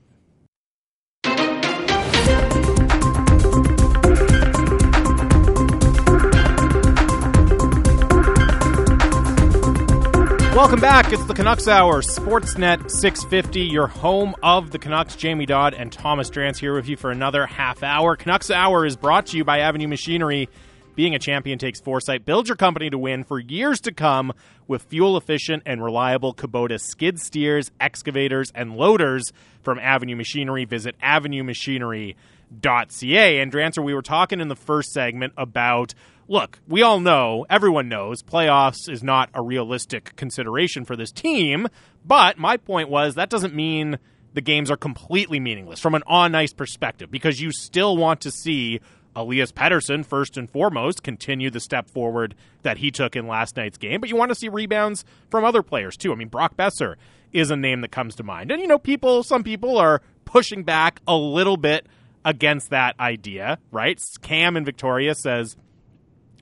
[10.54, 11.12] Welcome back.
[11.12, 15.14] It's the Canucks Hour, Sportsnet 650, your home of the Canucks.
[15.14, 18.16] Jamie Dodd and Thomas Drance here with you for another half hour.
[18.16, 20.48] Canucks Hour is brought to you by Avenue Machinery.
[20.96, 22.24] Being a champion takes foresight.
[22.24, 24.32] Build your company to win for years to come
[24.66, 29.32] with fuel efficient and reliable Kubota skid steers, excavators, and loaders
[29.62, 30.64] from Avenue Machinery.
[30.64, 33.40] Visit avenuemachinery.ca.
[33.40, 35.94] And Drancer, we were talking in the first segment about
[36.30, 41.66] look, we all know, everyone knows, playoffs is not a realistic consideration for this team.
[42.04, 43.98] But my point was that doesn't mean
[44.32, 48.30] the games are completely meaningless from an on ice perspective because you still want to
[48.30, 48.80] see
[49.16, 53.76] Elias Pettersson, first and foremost, continue the step forward that he took in last night's
[53.76, 54.00] game.
[54.00, 56.12] But you want to see rebounds from other players too.
[56.12, 56.94] I mean, Brock Boeser
[57.32, 58.52] is a name that comes to mind.
[58.52, 61.86] And, you know, people, some people are pushing back a little bit
[62.24, 64.00] against that idea, right?
[64.22, 65.56] Cam in Victoria says,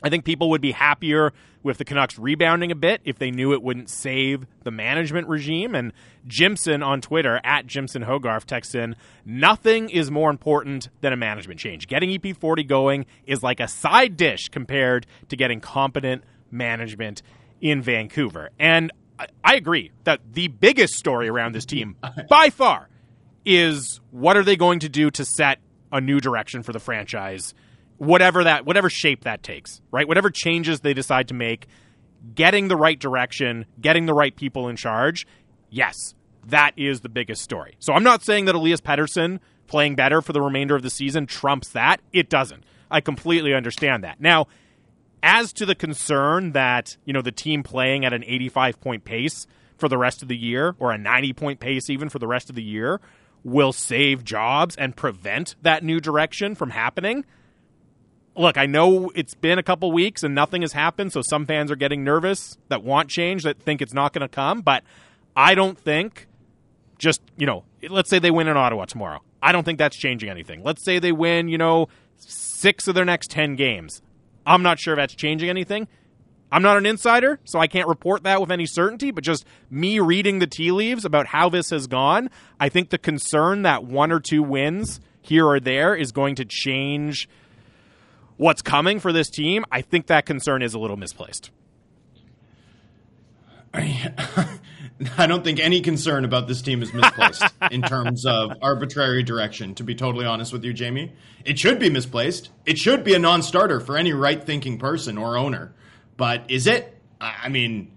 [0.03, 1.33] I think people would be happier
[1.63, 5.75] with the Canucks rebounding a bit if they knew it wouldn't save the management regime.
[5.75, 5.93] And
[6.27, 11.61] Jimson on Twitter, at Jimson Hogarth, texts in Nothing is more important than a management
[11.61, 11.89] change.
[11.89, 17.23] Getting EP40 going is like a side dish compared to getting competent management
[17.61, 18.51] in Vancouver.
[18.59, 18.93] And
[19.43, 21.97] I agree that the biggest story around this team,
[22.29, 22.89] by far,
[23.45, 25.59] is what are they going to do to set
[25.91, 27.55] a new direction for the franchise
[27.99, 30.09] whatever that whatever shape that takes, right?
[30.09, 31.67] Whatever changes they decide to make,
[32.35, 35.27] getting the right direction, getting the right people in charge.
[35.71, 36.15] Yes,
[36.47, 37.75] that is the biggest story.
[37.79, 41.27] So I'm not saying that Elias Pettersson playing better for the remainder of the season
[41.27, 42.01] trumps that.
[42.13, 42.65] It doesn't.
[42.91, 44.21] I completely understand that.
[44.21, 44.47] Now,
[45.23, 49.47] as to the concern that, you know, the team playing at an 85 point pace
[49.77, 52.49] for the rest of the year or a 90 point pace even for the rest
[52.49, 53.01] of the year
[53.45, 57.25] will save jobs and prevent that new direction from happening
[58.39, 61.71] look, I know it's been a couple weeks and nothing has happened, so some fans
[61.71, 64.61] are getting nervous that want change, that think it's not going to come.
[64.63, 64.85] But
[65.37, 66.29] I don't think
[66.99, 69.21] just, you know, let's say they win in Ottawa tomorrow.
[69.43, 70.63] I don't think that's changing anything.
[70.63, 74.03] Let's say they win, you know, six of their next 10 games.
[74.47, 75.89] I'm not sure that's changing anything.
[76.51, 80.01] I'm not an insider, so I can't report that with any certainty, but just me
[80.01, 84.11] reading the tea leaves about how this has gone, I think the concern that one
[84.11, 87.29] or two wins here or there is going to change
[88.39, 91.51] what's coming for this team, I think that concern is a little misplaced.
[93.75, 99.75] I don't think any concern about this team is misplaced in terms of arbitrary direction,
[99.77, 101.13] to be totally honest with you, Jamie.
[101.45, 102.49] It should be misplaced.
[102.65, 105.75] It should be a non starter for any right thinking person or owner.
[106.17, 106.97] But is it?
[107.21, 107.93] I mean,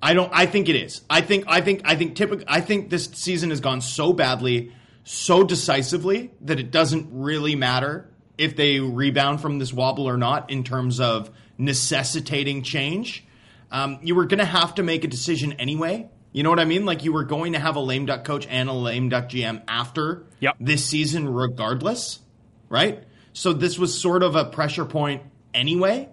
[0.00, 1.02] I don't I think it is.
[1.10, 4.72] I think I think I think typically I think this season has gone so badly,
[5.04, 10.50] so decisively that it doesn't really matter if they rebound from this wobble or not
[10.50, 13.24] in terms of necessitating change.
[13.70, 16.08] Um, you were going to have to make a decision anyway.
[16.32, 16.84] You know what I mean?
[16.84, 19.62] Like you were going to have a lame duck coach and a lame duck GM
[19.66, 20.56] after yep.
[20.60, 22.20] this season, regardless,
[22.68, 23.04] right?
[23.32, 25.22] So this was sort of a pressure point
[25.54, 26.08] anyway.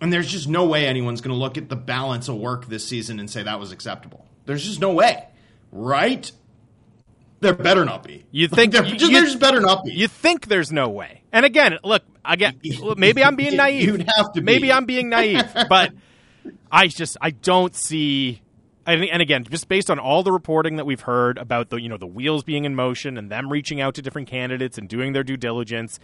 [0.00, 2.86] And there's just no way anyone's going to look at the balance of work this
[2.86, 4.26] season and say that was acceptable.
[4.46, 5.28] There's just no way,
[5.70, 6.30] right?
[7.40, 8.24] There better not be.
[8.30, 9.92] You think there, just, there just better not be.
[9.92, 11.21] You think there's no way.
[11.32, 12.60] And again, look, again,
[12.96, 13.84] maybe I'm being naive.
[13.84, 14.42] You'd have to.
[14.42, 14.72] Maybe be.
[14.72, 15.92] I'm being naive, but
[16.70, 18.42] I just I don't see
[18.84, 21.96] and again, just based on all the reporting that we've heard about the you know
[21.96, 25.22] the wheels being in motion and them reaching out to different candidates and doing their
[25.22, 26.00] due diligence,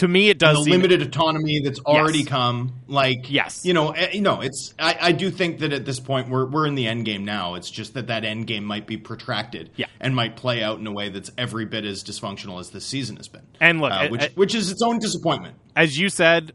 [0.00, 2.28] to me it does the seem, limited autonomy that's already Yes.
[2.28, 2.72] come.
[2.88, 3.64] Like Yes.
[3.64, 4.74] you know, eh, you know, it's.
[4.78, 7.54] I, I do think that at this point we're we're in the end game now.
[7.54, 9.86] It's just that that end game might be protracted, Yeah.
[10.00, 13.16] and might play out in a way that's every bit as dysfunctional as this season
[13.16, 13.42] has been.
[13.60, 15.54] And look, uh, which which is its own disappointment.
[15.76, 16.52] as you said,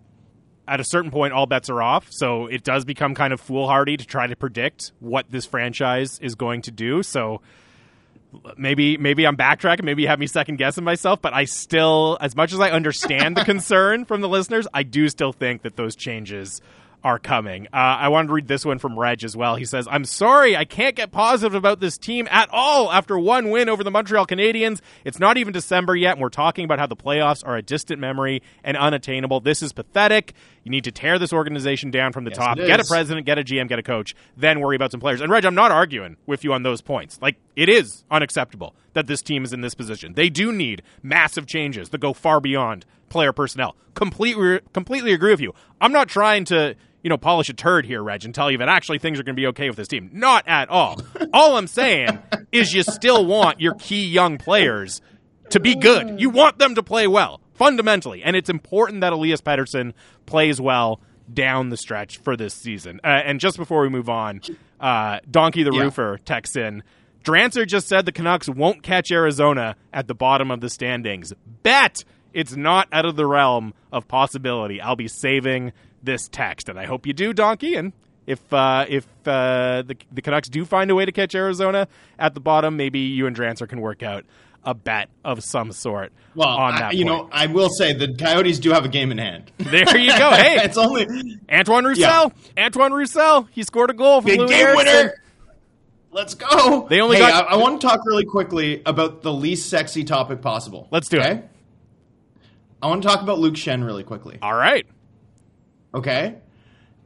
[0.67, 2.07] at a certain point, all bets are off.
[2.09, 6.33] So it does become kind of foolhardy to try to predict what this franchise is
[6.35, 7.03] going to do.
[7.03, 7.41] So
[8.57, 9.83] maybe maybe I'm backtracking.
[9.83, 11.21] Maybe you have me second guessing myself.
[11.21, 15.09] But I still, as much as I understand the concern from the listeners, I do
[15.09, 16.61] still think that those changes
[17.05, 17.67] are coming.
[17.67, 19.55] Uh, I wanted to read this one from Reg as well.
[19.57, 23.51] He says, I'm sorry, I can't get positive about this team at all after one
[23.51, 24.81] win over the Montreal Canadiens.
[25.03, 28.01] It's not even December yet, and we're talking about how the playoffs are a distant
[28.01, 29.39] memory and unattainable.
[29.39, 30.33] This is pathetic.
[30.63, 32.57] You need to tear this organization down from the Yes, top.
[32.57, 35.21] Get a president, get a GM, get a coach, then worry about some players.
[35.21, 37.19] And Reg, I'm not arguing with you on those points.
[37.21, 40.15] Like, it is unacceptable that this team is in this position.
[40.15, 43.75] They do need massive changes that go far beyond player personnel.
[43.93, 45.53] Completely, completely agree with you.
[45.79, 48.67] I'm not trying to, you know, polish a turd here, Reg, and tell you that
[48.67, 50.09] actually things are going to be okay with this team.
[50.11, 50.99] Not at all.
[51.33, 52.17] all I'm saying
[52.51, 55.01] is you still want your key young players
[55.51, 56.19] to be good.
[56.19, 58.23] You want them to play well, fundamentally.
[58.23, 59.93] And it's important that Elias Pettersson
[60.25, 60.99] plays well
[61.31, 62.99] down the stretch for this season.
[63.03, 64.41] Uh, and just before we move on,
[64.79, 65.83] uh, Donkey the Yeah.
[65.83, 66.81] Roofer texts in
[67.23, 71.33] Drancer just said the Canucks won't catch Arizona at the bottom of the standings.
[71.61, 74.81] Bet it's not out of the realm of possibility.
[74.81, 75.71] I'll be saving
[76.05, 77.75] this text, and I hope you do, Donkey.
[77.75, 77.91] And
[78.27, 81.87] if uh, if uh, the the Canucks do find a way to catch Arizona
[82.17, 84.23] at the bottom, maybe you and Drancer can work out
[84.63, 86.93] a bet of some sort Well, on I- that.
[86.95, 87.23] you point.
[87.25, 89.51] know, I will say the Coyotes do have a game in hand.
[89.59, 90.31] there you go.
[90.31, 91.05] Hey, it's only
[91.51, 92.33] Antoine Roussel.
[92.57, 93.47] Antoine Roussel.
[93.51, 95.13] He scored a goal for big Louis game winner.
[96.11, 96.87] Let's go.
[96.89, 100.03] They only Hey, got- I, I want to talk really quickly about the least sexy
[100.03, 100.87] topic possible.
[100.89, 101.47] Let's do it.
[102.81, 104.39] I want to talk about Luke Schenn really quickly.
[104.41, 104.87] All right.
[105.95, 106.35] Okay?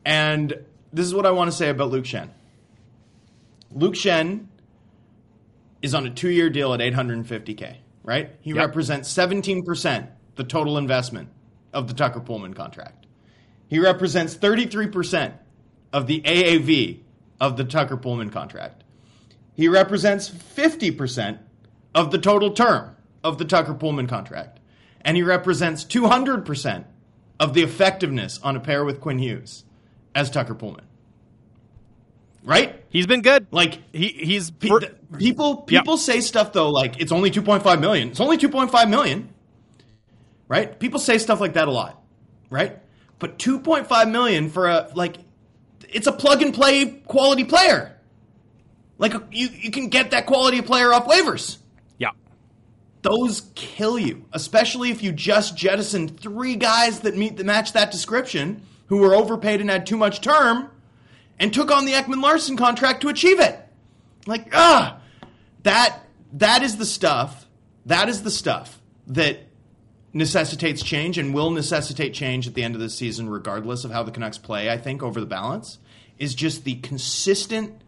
[0.04, 0.54] And
[0.92, 2.30] this is what I want to say about Luke Schenn.
[3.72, 4.48] Luke Schenn
[5.82, 8.32] is on a two year deal at 850K, right?
[8.42, 8.58] He Yep.
[8.58, 11.30] represents 17% the total investment
[11.72, 13.06] of the Tucker Poolman contract.
[13.68, 15.34] He represents 33%
[15.94, 17.02] of the AAV
[17.40, 18.84] of the Tucker Poolman contract.
[19.54, 21.38] He represents 50%
[21.94, 24.60] of the total term of the Tucker Poolman contract.
[25.02, 26.86] And he represents 200%
[27.40, 29.64] of the effectiveness on a pair with Quinn Hughes
[30.14, 30.82] as Tucker Poolman.
[32.44, 32.84] Right?
[32.90, 33.48] He's been good.
[33.52, 35.84] Like he he's Pe- for- th- people Yep.
[35.84, 38.10] people say stuff though like it's only 2.5 million.
[38.10, 39.30] It's only 2.5 million.
[40.48, 40.80] Right?
[40.80, 42.02] People say stuff like that a lot.
[42.50, 42.80] Right?
[43.20, 45.18] But 2.5 million for a like
[45.90, 47.96] it's a plug and play quality player.
[48.98, 51.58] Like you you can get that quality player off waivers.
[53.02, 57.92] Those kill you, especially if you just jettison three guys that meet the match that
[57.92, 60.70] description who were overpaid and had too much term
[61.40, 63.58] and took on the Ekman-Larsson contract to achieve it.
[64.28, 65.00] Like, ah,
[65.64, 66.00] that
[66.34, 67.48] that is the stuff.
[67.86, 69.40] That is the stuff that
[70.14, 74.04] necessitates change and will necessitate change at the end of the season, regardless of how
[74.04, 74.70] the Canucks play.
[74.70, 75.80] I think over the balance
[76.18, 77.82] is just the consistent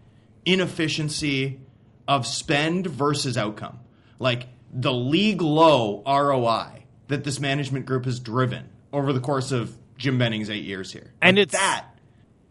[0.45, 1.60] inefficiency
[2.08, 3.80] of spend versus outcome.
[4.19, 9.75] Like the league low ROI that this management group has driven over the course of
[9.97, 11.12] Jim Benning's eight years here.
[11.21, 11.86] And Like, it's- that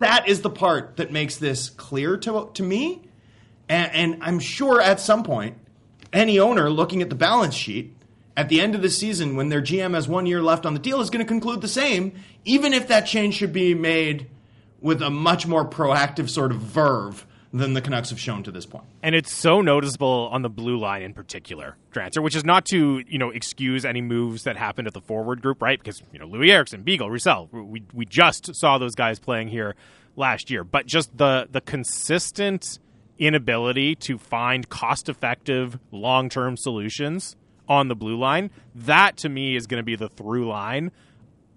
[0.00, 3.02] that is the part that makes this clear to to me.
[3.68, 5.56] And, and I'm sure at some point,
[6.12, 7.94] any owner looking at the balance sheet
[8.36, 10.80] at the end of the season, when their GM has one year left on the
[10.80, 12.12] deal, is going to conclude the same,
[12.44, 14.28] even if that change should be made
[14.80, 18.64] with a much more proactive sort of verve than the Canucks have shown to this
[18.64, 18.84] point.
[19.02, 23.02] And it's so noticeable on the blue line in particular, Drancer, which is not to,
[23.06, 25.78] you know, excuse any moves that happened at the forward group, right?
[25.78, 29.74] Because, you know, Loui Eriksson, Beagle, Roussel, we, we just saw those guys playing here
[30.16, 30.62] last year.
[30.62, 32.78] But just the, the consistent
[33.18, 37.36] inability to find cost effective long term solutions
[37.68, 40.90] on the blue line, that to me is going to be the through line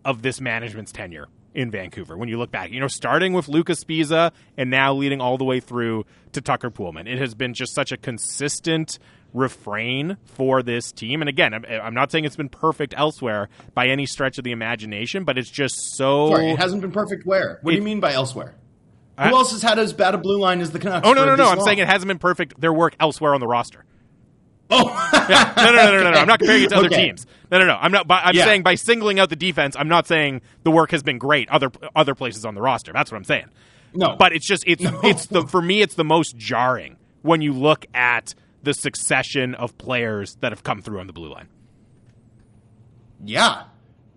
[0.06, 2.18] of this management's tenure in Vancouver.
[2.18, 5.44] When you look back, you know, starting with Lucas Sbisa and now leading all the
[5.44, 9.00] way through to Tucker Poolman, it has been just such a consistent
[9.34, 11.22] refrain for this team.
[11.22, 14.52] And again, I'm, I'm not saying it's been perfect elsewhere by any stretch of the
[14.52, 16.30] imagination, but it's just so.
[16.30, 17.60] Sorry, it hasn't been perfect where?
[17.62, 18.56] What do you mean by elsewhere?
[19.18, 21.08] I- Who else has had as bad a blue line as the Canucks?
[21.08, 21.50] Oh no for no no!
[21.50, 21.66] I'm long?
[21.68, 22.60] saying it hasn't been perfect.
[22.60, 23.86] Their work elsewhere on the roster.
[24.70, 25.54] Oh, Yeah.
[25.58, 26.18] No, no, no, no, no, no.
[26.20, 27.06] I'm not comparing it to other Okay.
[27.08, 27.26] teams.
[27.52, 27.76] No, no, no.
[27.80, 28.08] I'm not.
[28.08, 28.46] By, I'm Yeah.
[28.46, 31.70] saying by singling out the defense, I'm not saying the work has been great other
[31.96, 32.92] other places on the roster.
[32.94, 33.46] That's what I'm saying.
[33.96, 34.16] No.
[34.18, 35.00] but it's just it's No.
[35.04, 38.34] it's the for me it's the most jarring when you look at
[38.64, 41.48] the succession of players that have come through on the blue line.
[43.24, 43.64] Yeah,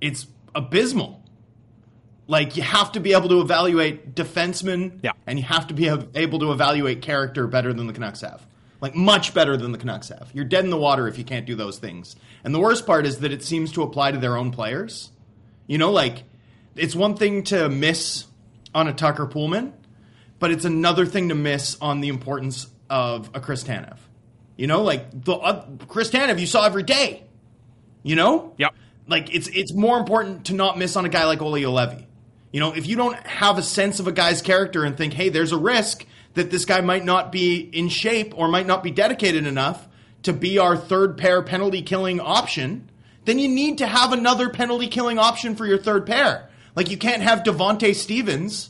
[0.01, 1.23] it's abysmal.
[2.29, 5.13] Like you have to be able to evaluate defensemen, Yeah.
[5.27, 8.45] and you have to be able to evaluate character better than the Canucks have.
[8.81, 10.31] Like much better than the Canucks have.
[10.35, 12.15] You're dead in the water if you can't do those things.
[12.45, 15.11] And the worst part is that it seems to apply to their own players.
[15.67, 16.25] You know, like
[16.75, 18.27] it's one thing to miss
[18.75, 19.73] on a Tucker Poolman,
[20.39, 23.97] but it's another thing to miss on the importance of a Chris Tanev.
[24.57, 27.23] You know, like the uh, Chris Tanev you saw every day.
[28.03, 28.75] You know, Yep.
[29.09, 32.05] like it's it's more important to not miss on a guy like Olli Juolevi.
[32.53, 35.29] You know, if you don't have a sense of a guy's character and think, hey,
[35.31, 36.07] there's a risk
[36.37, 39.89] that this guy might not be in shape or might not be dedicated enough
[40.23, 42.91] to be our third pair penalty killing option,
[43.25, 46.49] then you need to have another penalty killing option for your third pair.
[46.75, 48.69] Like you can't have Devante Stephens,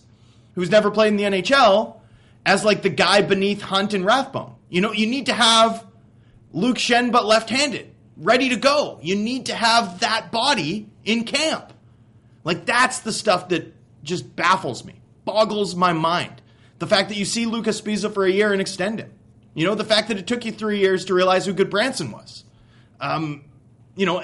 [0.54, 1.96] who's never played in the NHL,
[2.44, 4.54] as like the guy beneath Hunt and Rathbone.
[4.68, 5.84] You know, you need to have
[6.52, 9.00] Luke Schenn but left-handed, ready to go.
[9.02, 11.72] You need to have that body in camp.
[12.44, 16.42] Like that's the stuff that just baffles me, boggles my mind.
[16.78, 19.12] The fact that you see Lucas Sbisa for a year and extend him.
[19.54, 22.12] You know, the fact that it took you three years to realize who good Branson
[22.12, 22.44] was.
[23.00, 23.44] Um,
[23.94, 24.22] you know,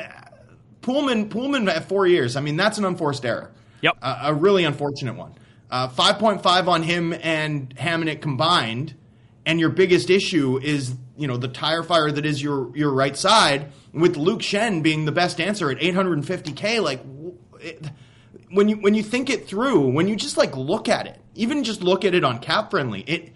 [0.83, 2.37] Poolman Poolman at four years.
[2.37, 3.51] I mean, that's an unforced error.
[3.81, 3.97] Yep.
[4.03, 5.35] A, a really unfortunate one.
[5.71, 8.95] Uh, 5.5 on him and Hamonic combined,
[9.47, 13.17] and your biggest issue is you know the tire fire that is your your right
[13.17, 16.83] side with Luke Schenn being the best answer at 850k.
[16.83, 17.01] Like
[17.61, 17.89] it,
[18.53, 21.65] when you when you think it through, when you just like look at it, even
[21.65, 23.33] just look at it on Cap Friendly, it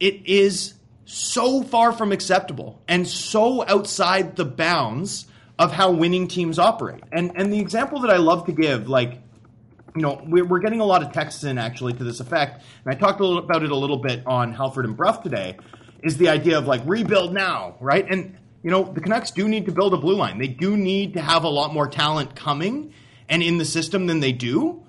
[0.00, 0.74] it is
[1.04, 5.26] so far from acceptable and so outside the bounds
[5.58, 7.02] of how winning teams operate.
[7.12, 9.20] And and the example that I love to give, like
[9.96, 12.94] you know, we're, we're getting a lot of texts in actually to this effect, and
[12.94, 15.56] I talked a little about it a little bit on Halford and Brough today.
[16.02, 18.06] Is the idea of like rebuild now, right?
[18.08, 20.38] And you know, the Canucks do need to build a blue line.
[20.38, 22.92] They do need to have a lot more talent coming
[23.28, 24.82] and in the system than they do.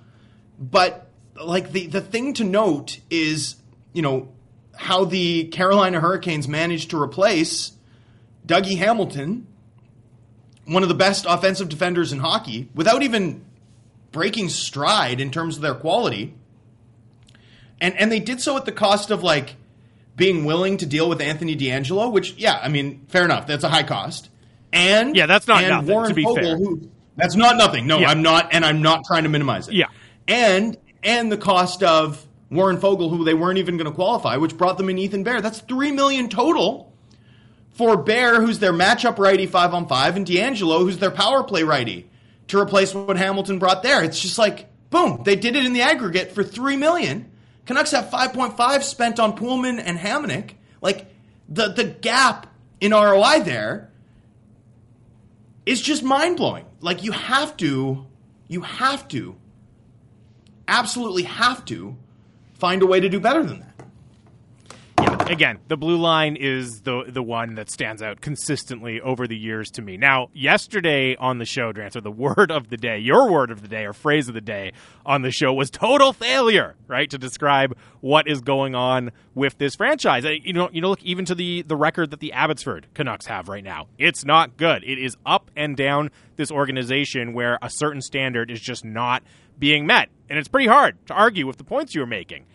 [0.60, 1.08] But
[1.44, 3.56] like the the thing to note is,
[3.94, 4.30] you know,
[4.76, 7.74] how the Carolina Hurricanes managed to replace
[8.46, 9.48] Dougie Hamilton,
[10.66, 13.44] one of the best offensive defenders in hockey, without even
[14.12, 16.34] breaking stride in terms of their quality.
[17.82, 19.56] And and they did so at the cost of like
[20.16, 23.70] being willing to deal with Anthony DeAngelo, which yeah, I mean, fair enough, that's a
[23.70, 24.30] high cost.
[24.72, 26.58] And Yeah, that's not and nothing, Warren to be fair.
[26.58, 27.88] who that's not nothing.
[27.88, 28.10] No, Yeah.
[28.10, 29.76] I'm not, and I'm not trying to minimize it.
[29.76, 29.88] Yeah.
[30.28, 34.58] and and the cost of Warren Foegele, who they weren't even going to qualify, which
[34.58, 35.42] brought them in Ethan Bear.
[35.42, 36.92] That's three million total
[37.72, 41.64] for Bear, who's their matchup righty five on five, and DeAngelo, who's their power play
[41.64, 42.10] righty,
[42.48, 44.04] to replace what Hamilton brought there.
[44.04, 47.32] It's just like boom, they did it in the aggregate for three million.
[47.66, 50.52] Canucks have five point five spent on Poolman and Hamonic.
[50.82, 51.08] Like
[51.50, 52.48] the the gap
[52.80, 53.92] in ROI there
[55.66, 56.66] is just mind blowing.
[56.86, 58.06] Like you have to,
[58.48, 59.36] you have to,
[60.68, 61.98] absolutely have to
[62.54, 63.75] find a way to do better than that.
[65.02, 69.38] Yeah, again, the blue line is the the one that stands out consistently over the
[69.38, 69.98] years to me.
[69.98, 73.68] Now, yesterday on the show, Drancer, the word of the day, your word of the
[73.68, 74.72] day or phrase of the day
[75.06, 77.10] on the show was total failure, right?
[77.10, 80.24] To describe what is going on with this franchise.
[80.26, 83.26] Uh, You know, you know, look even to the the record that the Abbotsford Canucks
[83.26, 83.88] have right now.
[83.98, 84.84] It's not good.
[84.86, 89.24] It is up and down this organization where a certain standard is just not
[89.60, 90.10] being met.
[90.30, 92.46] And it's pretty hard to argue with the points you were making.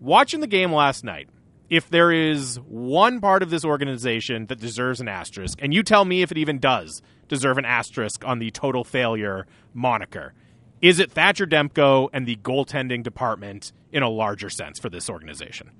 [0.00, 1.28] Watching the game last night,
[1.70, 6.04] if there is one part of this organization that deserves an asterisk, and you tell
[6.04, 10.34] me if it even does deserve an asterisk on the total failure moniker,
[10.82, 15.70] is it Thatcher Demko and the goaltending department in a larger sense for this organization?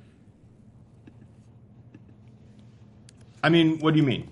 [3.43, 4.31] I mean, what do you mean?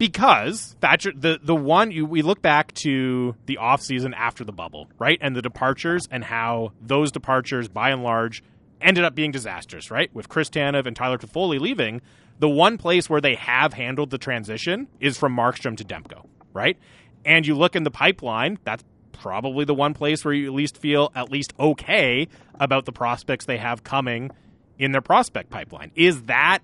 [0.00, 4.88] because Thatcher the the one you, we look back to the offseason after the bubble,
[4.98, 5.18] right?
[5.20, 8.42] And the departures and how those departures by and large
[8.80, 10.14] ended up being disastrous, right?
[10.14, 12.00] With Chris Tanev and Tyler Toffoli leaving,
[12.38, 16.78] the one place where they have handled the transition is from Markstrom to Demko, right?
[17.24, 20.78] And you look in the pipeline, that's probably the one place where you at least
[20.78, 22.28] feel at least okay
[22.58, 24.30] about the prospects they have coming
[24.78, 25.90] in their prospect pipeline.
[25.94, 26.60] Is that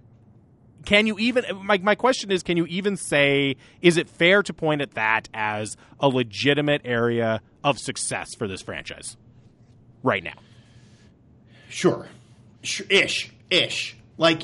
[0.87, 4.55] can you even my, my question is can you even say is it fair to
[4.55, 9.17] point at that as a legitimate area of success for this franchise
[10.03, 10.35] right now
[11.69, 12.07] Sure,
[12.63, 13.97] Sh- ish, ish.
[14.19, 14.43] Like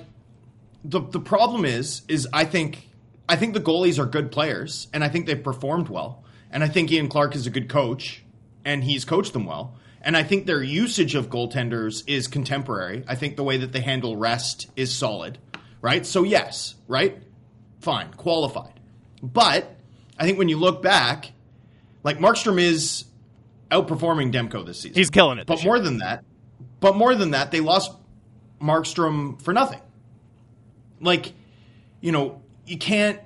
[0.84, 2.88] the the problem is, is I think
[3.28, 6.68] I think the goalies are good players, and I think they've performed well, and I
[6.68, 8.22] think Ian Clark is a good coach,
[8.64, 13.04] and he's coached them well, And I think their usage of goaltenders is contemporary.
[13.06, 15.38] I think the way that they handle rest is solid,
[15.80, 16.04] right?
[16.04, 17.22] So, yes, right?
[17.80, 18.80] Fine, qualified.
[19.22, 19.76] But
[20.18, 21.30] I think when you look back,
[22.02, 23.04] like Markstrom is
[23.70, 24.96] outperforming Demko this season.
[24.96, 25.46] He's killing it.
[25.46, 26.24] But more than that,
[26.82, 27.92] but more than that, they lost
[28.60, 29.80] Markstrom for nothing.
[31.00, 31.32] Like,
[32.00, 33.20] you know, you can't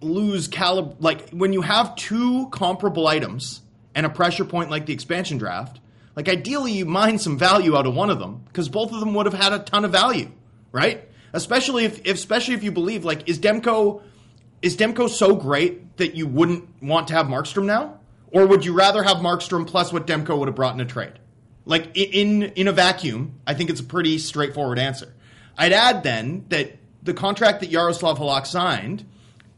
[0.00, 0.96] lose caliber.
[0.98, 3.62] Like when you have two comparable items
[3.94, 5.78] and a pressure point like the expansion draft,
[6.16, 9.14] like ideally you mine some value out of one of them because both of them
[9.14, 10.32] would have had a ton of value,
[10.72, 11.08] right?
[11.32, 14.02] Especially if, if especially if you believe like is Demko
[14.62, 18.00] is Demko so great that you wouldn't want to have Markstrom now,
[18.32, 21.20] or would you rather have Markstrom plus what Demko would have brought in a trade?
[21.66, 25.12] Like in in a vacuum, I think it's a pretty straightforward answer.
[25.58, 29.04] I'd add then that the contract that Yaroslav Halak signed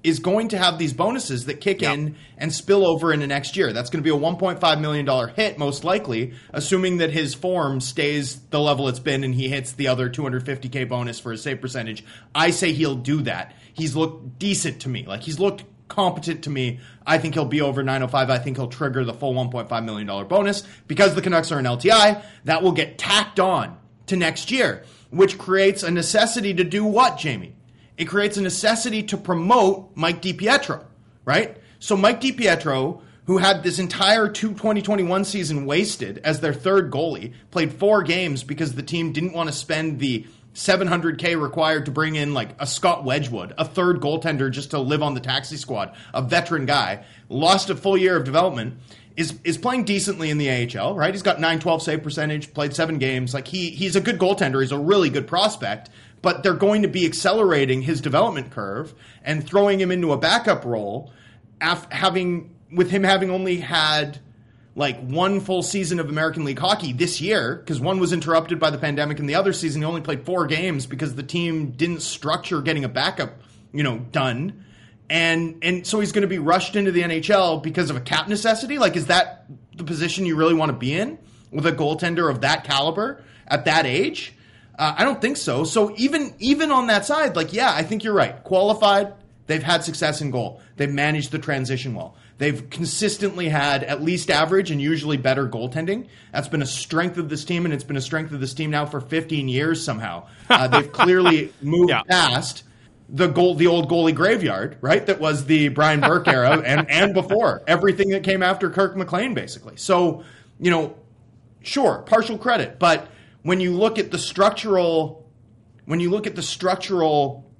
[0.05, 1.95] is going to have these bonuses that kick yep.
[1.95, 3.73] in and spill over into next year.
[3.73, 8.37] That's going to be a $1.5 million hit, most likely, assuming that his form stays
[8.51, 12.05] the level it's been and he hits the other 250K bonus for his save percentage.
[12.33, 13.55] I say he'll do that.
[13.73, 15.05] He's looked decent to me.
[15.05, 16.81] Like, he's looked competent to me.
[17.07, 18.31] I think he'll be over 905.
[18.31, 20.63] I think he'll trigger the full $1.5 million bonus.
[20.87, 23.77] Because the Canucks are an LTI, that will get tacked on
[24.07, 27.55] to next year, which creates a necessity to do what, Jamie?
[27.97, 30.85] It creates a necessity to promote Mike DiPietro,
[31.25, 31.57] right?
[31.81, 37.73] So Mike DiPietro, who had this entire 2021 season wasted as their third goalie, played
[37.73, 40.27] four games because the team didn't want to spend the
[40.59, 45.05] 700k required to bring in like a Scott Wedgewood, a third goaltender just to live
[45.05, 48.75] on the taxi squad, a veteran guy, lost a full year of development,
[49.17, 51.15] is is playing decently in the AHL, right?
[51.15, 53.35] He's got 912 save percentage, played 7 games.
[53.35, 55.91] Like he he's a good goaltender, he's a really good prospect,
[56.23, 60.65] but they're going to be accelerating his development curve and throwing him into a backup
[60.65, 61.13] role
[61.61, 64.19] af- having with him having only had
[64.79, 68.71] like one full season of American League hockey this year because one was interrupted by
[68.71, 72.01] the pandemic and the other season he only played four games because the team didn't
[72.01, 73.41] structure getting a backup,
[73.73, 74.65] you know, done.
[75.11, 78.29] And and so he's going to be rushed into the NHL because of a cap
[78.29, 78.79] necessity.
[78.79, 81.19] Like, is that the position you really want to be in
[81.51, 84.35] with a goaltender of that caliber at that age?
[84.79, 85.65] Uh, I don't think so.
[85.65, 88.45] So even even on that side, like, yeah, I think you're right.
[88.45, 89.13] Qualified,
[89.49, 90.61] they've had success in goal.
[90.77, 92.15] They've managed the transition well.
[92.39, 96.07] They've consistently had at least average and usually better goaltending.
[96.33, 98.71] That's been a strength of this team, and it's been a strength of this team
[98.71, 100.29] now for 15 years somehow.
[100.49, 102.03] Uh, they've clearly moved yeah.
[102.05, 102.63] past
[103.09, 105.05] the goal, the old goalie graveyard, right?
[105.05, 109.35] That was the Brian Burke era, and and before everything that came after Kirk McLean,
[109.35, 109.77] basically.
[109.77, 110.23] So,
[110.61, 110.97] you know,
[111.63, 113.09] sure, partial credit, but
[113.43, 115.29] when you look at the structural,
[115.87, 117.51] when you look at the structural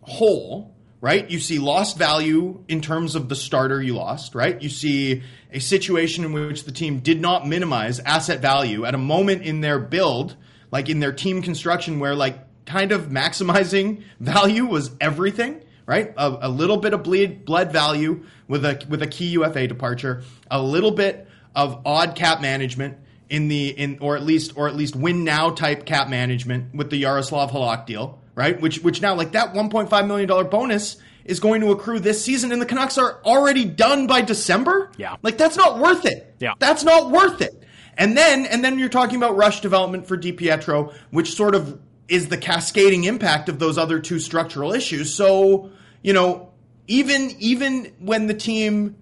[0.00, 0.74] whole,
[1.06, 1.30] right?
[1.30, 4.60] You see lost value in terms of the starter you lost, right?
[4.60, 8.98] You see a situation in which the team did not minimize asset value at a
[8.98, 10.34] moment in their build,
[10.72, 16.12] like in their team construction, where like kind of maximizing value was everything, right?
[16.16, 20.24] A, a little bit of bleed, bled value with a with a key UFA departure,
[20.50, 22.98] a little bit of odd cap management
[23.30, 26.90] in the in or at least or at least win now type cap management with
[26.90, 28.60] the Yaroslav Halak deal right?
[28.60, 32.52] Which which now like that 1.5 million dollar bonus is going to accrue this season,
[32.52, 34.92] and the Canucks are already done by December.
[34.96, 36.36] Yeah, like that's not worth it.
[36.38, 37.64] Yeah, that's not worth it.
[37.98, 42.28] And then and then you're talking about rush development for DiPietro, which sort of is
[42.28, 45.12] the cascading impact of those other two structural issues.
[45.12, 45.70] So
[46.02, 46.52] you know,
[46.86, 48.96] even even when the team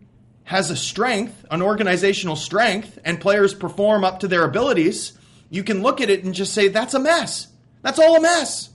[0.44, 5.18] has a strength, an organizational strength, and players perform up to their abilities,
[5.50, 7.48] you can look at it and just say that's a mess.
[7.82, 8.70] That's all a mess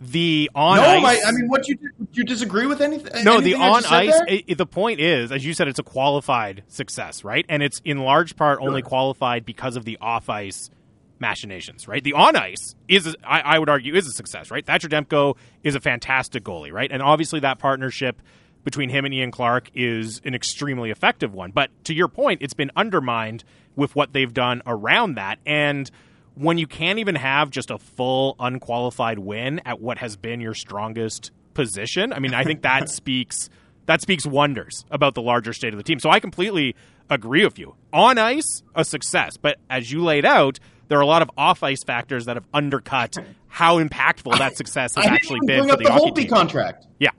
[0.00, 1.02] the on no, ice.
[1.02, 1.78] My, I mean, what you
[2.12, 3.24] you disagree with anything?
[3.24, 4.14] No, anything the on ice.
[4.28, 7.46] It, the point is, as you said, it's a qualified success, right?
[7.48, 10.70] And it's in large part only qualified because of the off ice
[11.18, 12.02] machinations, right?
[12.04, 14.64] The on ice is, I, I, would argue, is a success, right?
[14.64, 16.90] Thatcher Demko is a fantastic goalie, right?
[16.90, 18.20] And obviously that partnership
[18.64, 21.52] between him and Ian Clark is an extremely effective one.
[21.52, 23.44] But to your point, it's been undermined
[23.76, 25.90] with what they've done around that, and
[26.36, 30.54] when you can't even have just a full unqualified win at what has been your
[30.54, 33.48] strongest position, I mean, I think that speaks
[33.86, 35.98] that speaks wonders about the larger state of the team.
[36.00, 36.74] So I completely
[37.08, 37.74] agree with you.
[37.92, 40.58] On ice, a success, but as you laid out,
[40.88, 43.16] there are a lot of off ice factors that have undercut
[43.48, 46.28] how impactful that success has actually been bring for up the, the Holtby team.
[46.28, 46.86] contract.
[46.98, 47.10] Yeah,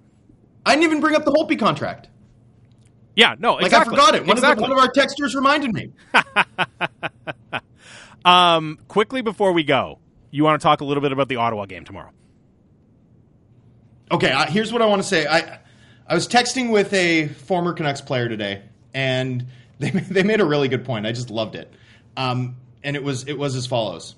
[0.65, 2.09] I didn't even bring up the Holtby contract.
[3.15, 3.73] Yeah, no, like.
[3.73, 4.27] I forgot it.
[4.27, 4.63] One, exactly.
[4.63, 5.91] of the, one of our texters reminded me.
[8.27, 9.99] Um, quickly before we go,
[10.31, 12.11] you want to talk a little bit about the Ottawa game tomorrow?
[14.11, 15.25] Okay, uh, here's what I want to say.
[15.25, 15.59] I
[16.05, 18.63] I was texting with a former Canucks player today,
[18.93, 19.47] and
[19.79, 21.07] they they made a really good point.
[21.07, 21.73] I just loved it.
[22.17, 24.15] Um, and it was it was as follows.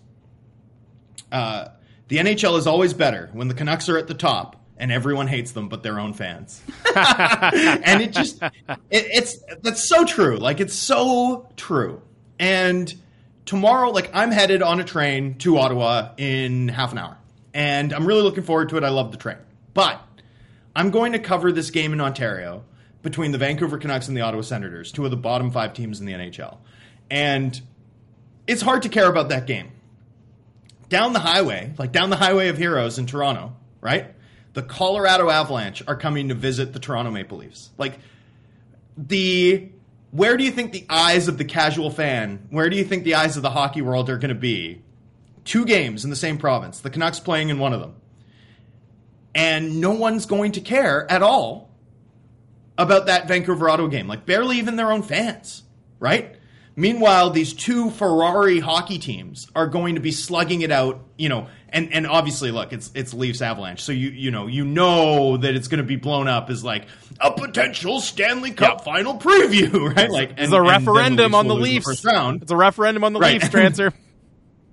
[1.32, 1.68] Uh,
[2.08, 5.52] the NHL is always better when the Canucks are at the top and everyone hates
[5.52, 6.64] them but their own fans.
[6.96, 8.58] and it just it,
[8.90, 10.38] it's that's so true.
[10.38, 12.02] Like it's so true.
[12.40, 12.92] And
[13.50, 17.18] tomorrow, like I'm headed on a train to Ottawa in half an hour,
[17.52, 18.84] and I'm really looking forward to it.
[18.84, 19.38] I love the train,
[19.74, 20.00] but
[20.76, 22.64] I'm going to cover this game in Ontario
[23.02, 26.06] between the Vancouver Canucks and the Ottawa Senators, two of the bottom five teams in
[26.06, 26.60] the NHL,
[27.10, 27.60] and
[28.46, 29.72] it's hard to care about that game.
[30.90, 34.14] Down the highway, like down the highway of heroes in Toronto, right?
[34.54, 37.72] The Colorado Avalanche are coming to visit the Toronto Maple Leafs.
[37.80, 37.98] Like
[38.96, 39.72] the
[40.12, 43.16] where do you think the eyes of the casual fan, where do you think the
[43.16, 44.82] eyes of the hockey world are going to be?
[45.46, 47.96] Two games in the same province, the Canucks playing in one of them.
[49.36, 51.70] And no one's going to care at all
[52.78, 54.08] about that Vancouver Auto game.
[54.08, 55.64] Like, barely even their own fans,
[56.00, 56.36] right?
[56.80, 61.48] Meanwhile, these two Ferrari hockey teams are going to be slugging it out, you know,
[61.68, 65.56] and and obviously, look, it's it's Leafs Avalanche, so you you know you know that
[65.56, 66.86] it's going to be blown up as like
[67.20, 68.86] a potential Stanley Cup yep.
[68.86, 70.10] final preview, right?
[70.10, 71.86] Like it's a referendum the on the Leafs.
[71.86, 72.44] The first round.
[72.44, 73.34] It's a referendum on the right.
[73.34, 73.94] Leafs transfer.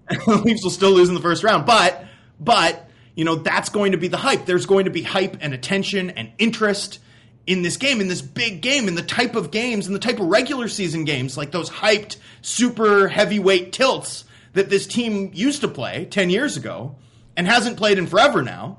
[0.09, 2.05] the Leafs will still lose in the first round, but
[2.39, 4.47] but you know that's going to be the hype.
[4.47, 7.01] There's going to be hype and attention and interest
[7.47, 10.19] in this game, in this big game, in the type of games, in the type
[10.19, 14.25] of regular season games, like those hyped super heavyweight tilts
[14.55, 16.97] that this team used to play 10 years ago
[17.37, 18.79] and hasn't played in forever now.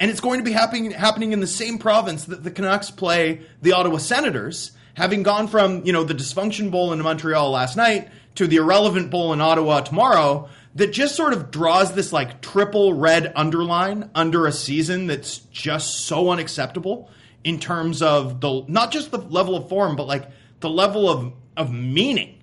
[0.00, 3.42] And it's going to be happening, happening in the same province that the Canucks play
[3.62, 8.08] the Ottawa Senators, having gone from, you know, the dysfunction bowl in Montreal last night
[8.36, 12.94] to the irrelevant bowl in Ottawa tomorrow that just sort of draws this like triple
[12.94, 17.10] red underline under a season that's just so unacceptable
[17.48, 20.30] in terms of the not just the level of form but like
[20.60, 22.38] the level of of meaning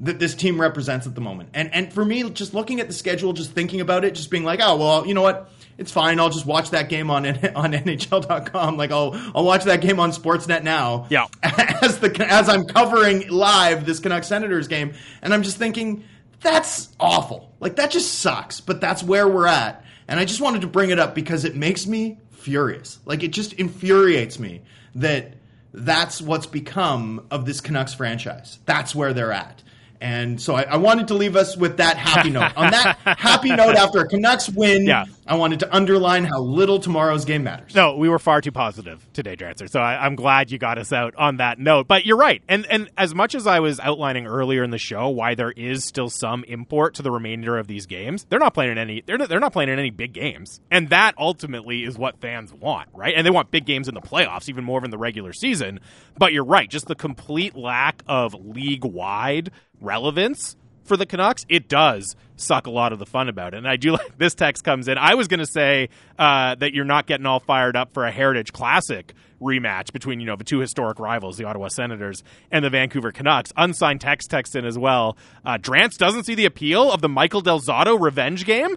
[0.00, 1.50] that this team represents at the moment.
[1.54, 4.44] And and for me, just looking at the schedule, just thinking about it, just being
[4.44, 6.20] like, oh well, you know what, it's fine.
[6.20, 7.24] I'll just watch that game on
[7.56, 8.76] on NHL.com.
[8.76, 11.06] Like I'll I'll watch that game on Sportsnet now.
[11.08, 11.28] Yeah.
[11.42, 14.92] As the as I'm covering live this Canucks Senators game,
[15.22, 16.04] and I'm just thinking
[16.40, 17.54] that's awful.
[17.58, 18.60] Like that just sucks.
[18.60, 19.84] But that's where we're at.
[20.08, 22.98] And I just wanted to bring it up because it makes me furious.
[23.04, 24.62] Like it just infuriates me
[24.96, 25.34] that
[25.72, 28.58] that's what's become of this Canucks franchise.
[28.66, 29.62] That's where they're at.
[30.02, 32.50] And so I, I, wanted to leave us with that happy note.
[32.56, 35.04] On that happy note, after a Canucks win, yeah.
[35.28, 37.72] I wanted to underline how little tomorrow's game matters.
[37.72, 39.70] No, we were far too positive today, Drancer.
[39.70, 41.86] So I, am glad you got us out on that note.
[41.86, 42.42] But you're right.
[42.48, 45.84] And and as much as I was outlining earlier in the show why there is
[45.84, 49.18] still some import to the remainder of these games, they're not playing in any they're
[49.18, 50.60] not, they're not playing in any big games.
[50.72, 53.14] And that ultimately is what fans want, right?
[53.16, 55.78] And they want big games in the playoffs, even more than the regular season.
[56.18, 59.52] But you're right, just the complete lack of league wide
[59.82, 63.58] relevance for the Canucks, it does suck a lot of the fun about it.
[63.58, 64.98] And I do like this text comes in.
[64.98, 68.10] I was going to say uh, that you're not getting all fired up for a
[68.10, 72.70] Heritage Classic rematch between you know the two historic rivals, the Ottawa Senators and the
[72.70, 73.52] Vancouver Canucks.
[73.56, 75.16] Unsigned text text in as well.
[75.44, 78.76] Uh, Drance doesn't see the appeal of the Michael Del Zotto revenge game.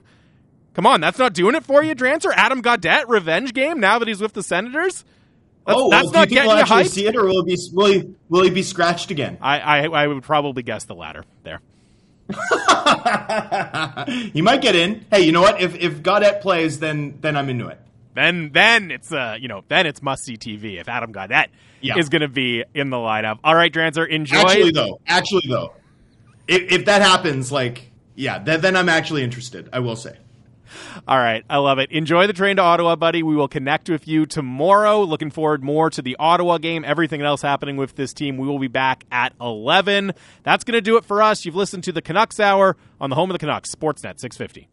[0.74, 3.98] Come on, that's not doing it for you, Drance or Adam Gaudette revenge game now
[4.00, 5.06] that he's with the Senators.
[5.66, 6.90] That's, oh, that's well, not do you actually hyped?
[6.90, 9.40] see it, or will he be will he, will he be scratched again?
[9.42, 11.26] I, I I would probably guess the latter.
[11.44, 11.60] There.
[14.34, 15.06] he might get in.
[15.12, 15.62] Hey, you know what?
[15.62, 17.80] If if Gaudette plays, then then I'm into it.
[18.14, 21.48] Then then it's uh you know then it's must see TV if Adam Gaudette
[21.82, 21.98] yeah.
[21.98, 23.40] is going to be in the lineup.
[23.44, 24.38] All right, Drancer, enjoy.
[24.38, 25.74] Actually, though, actually though,
[26.48, 29.70] if, if that happens, like yeah, then, then I'm actually interested.
[29.74, 30.18] I will say.
[31.08, 31.46] All right.
[31.50, 31.92] I love it.
[31.92, 33.22] Enjoy the train to Ottawa, buddy.
[33.22, 35.04] We will connect with you tomorrow.
[35.04, 38.38] Looking forward more to the Ottawa game, everything else happening with this team.
[38.38, 40.14] We will be back at 11.
[40.44, 41.46] That's going to do it for us.
[41.46, 44.68] You've listened to the Canucks Hour on the home of the Canucks, Sportsnet 650.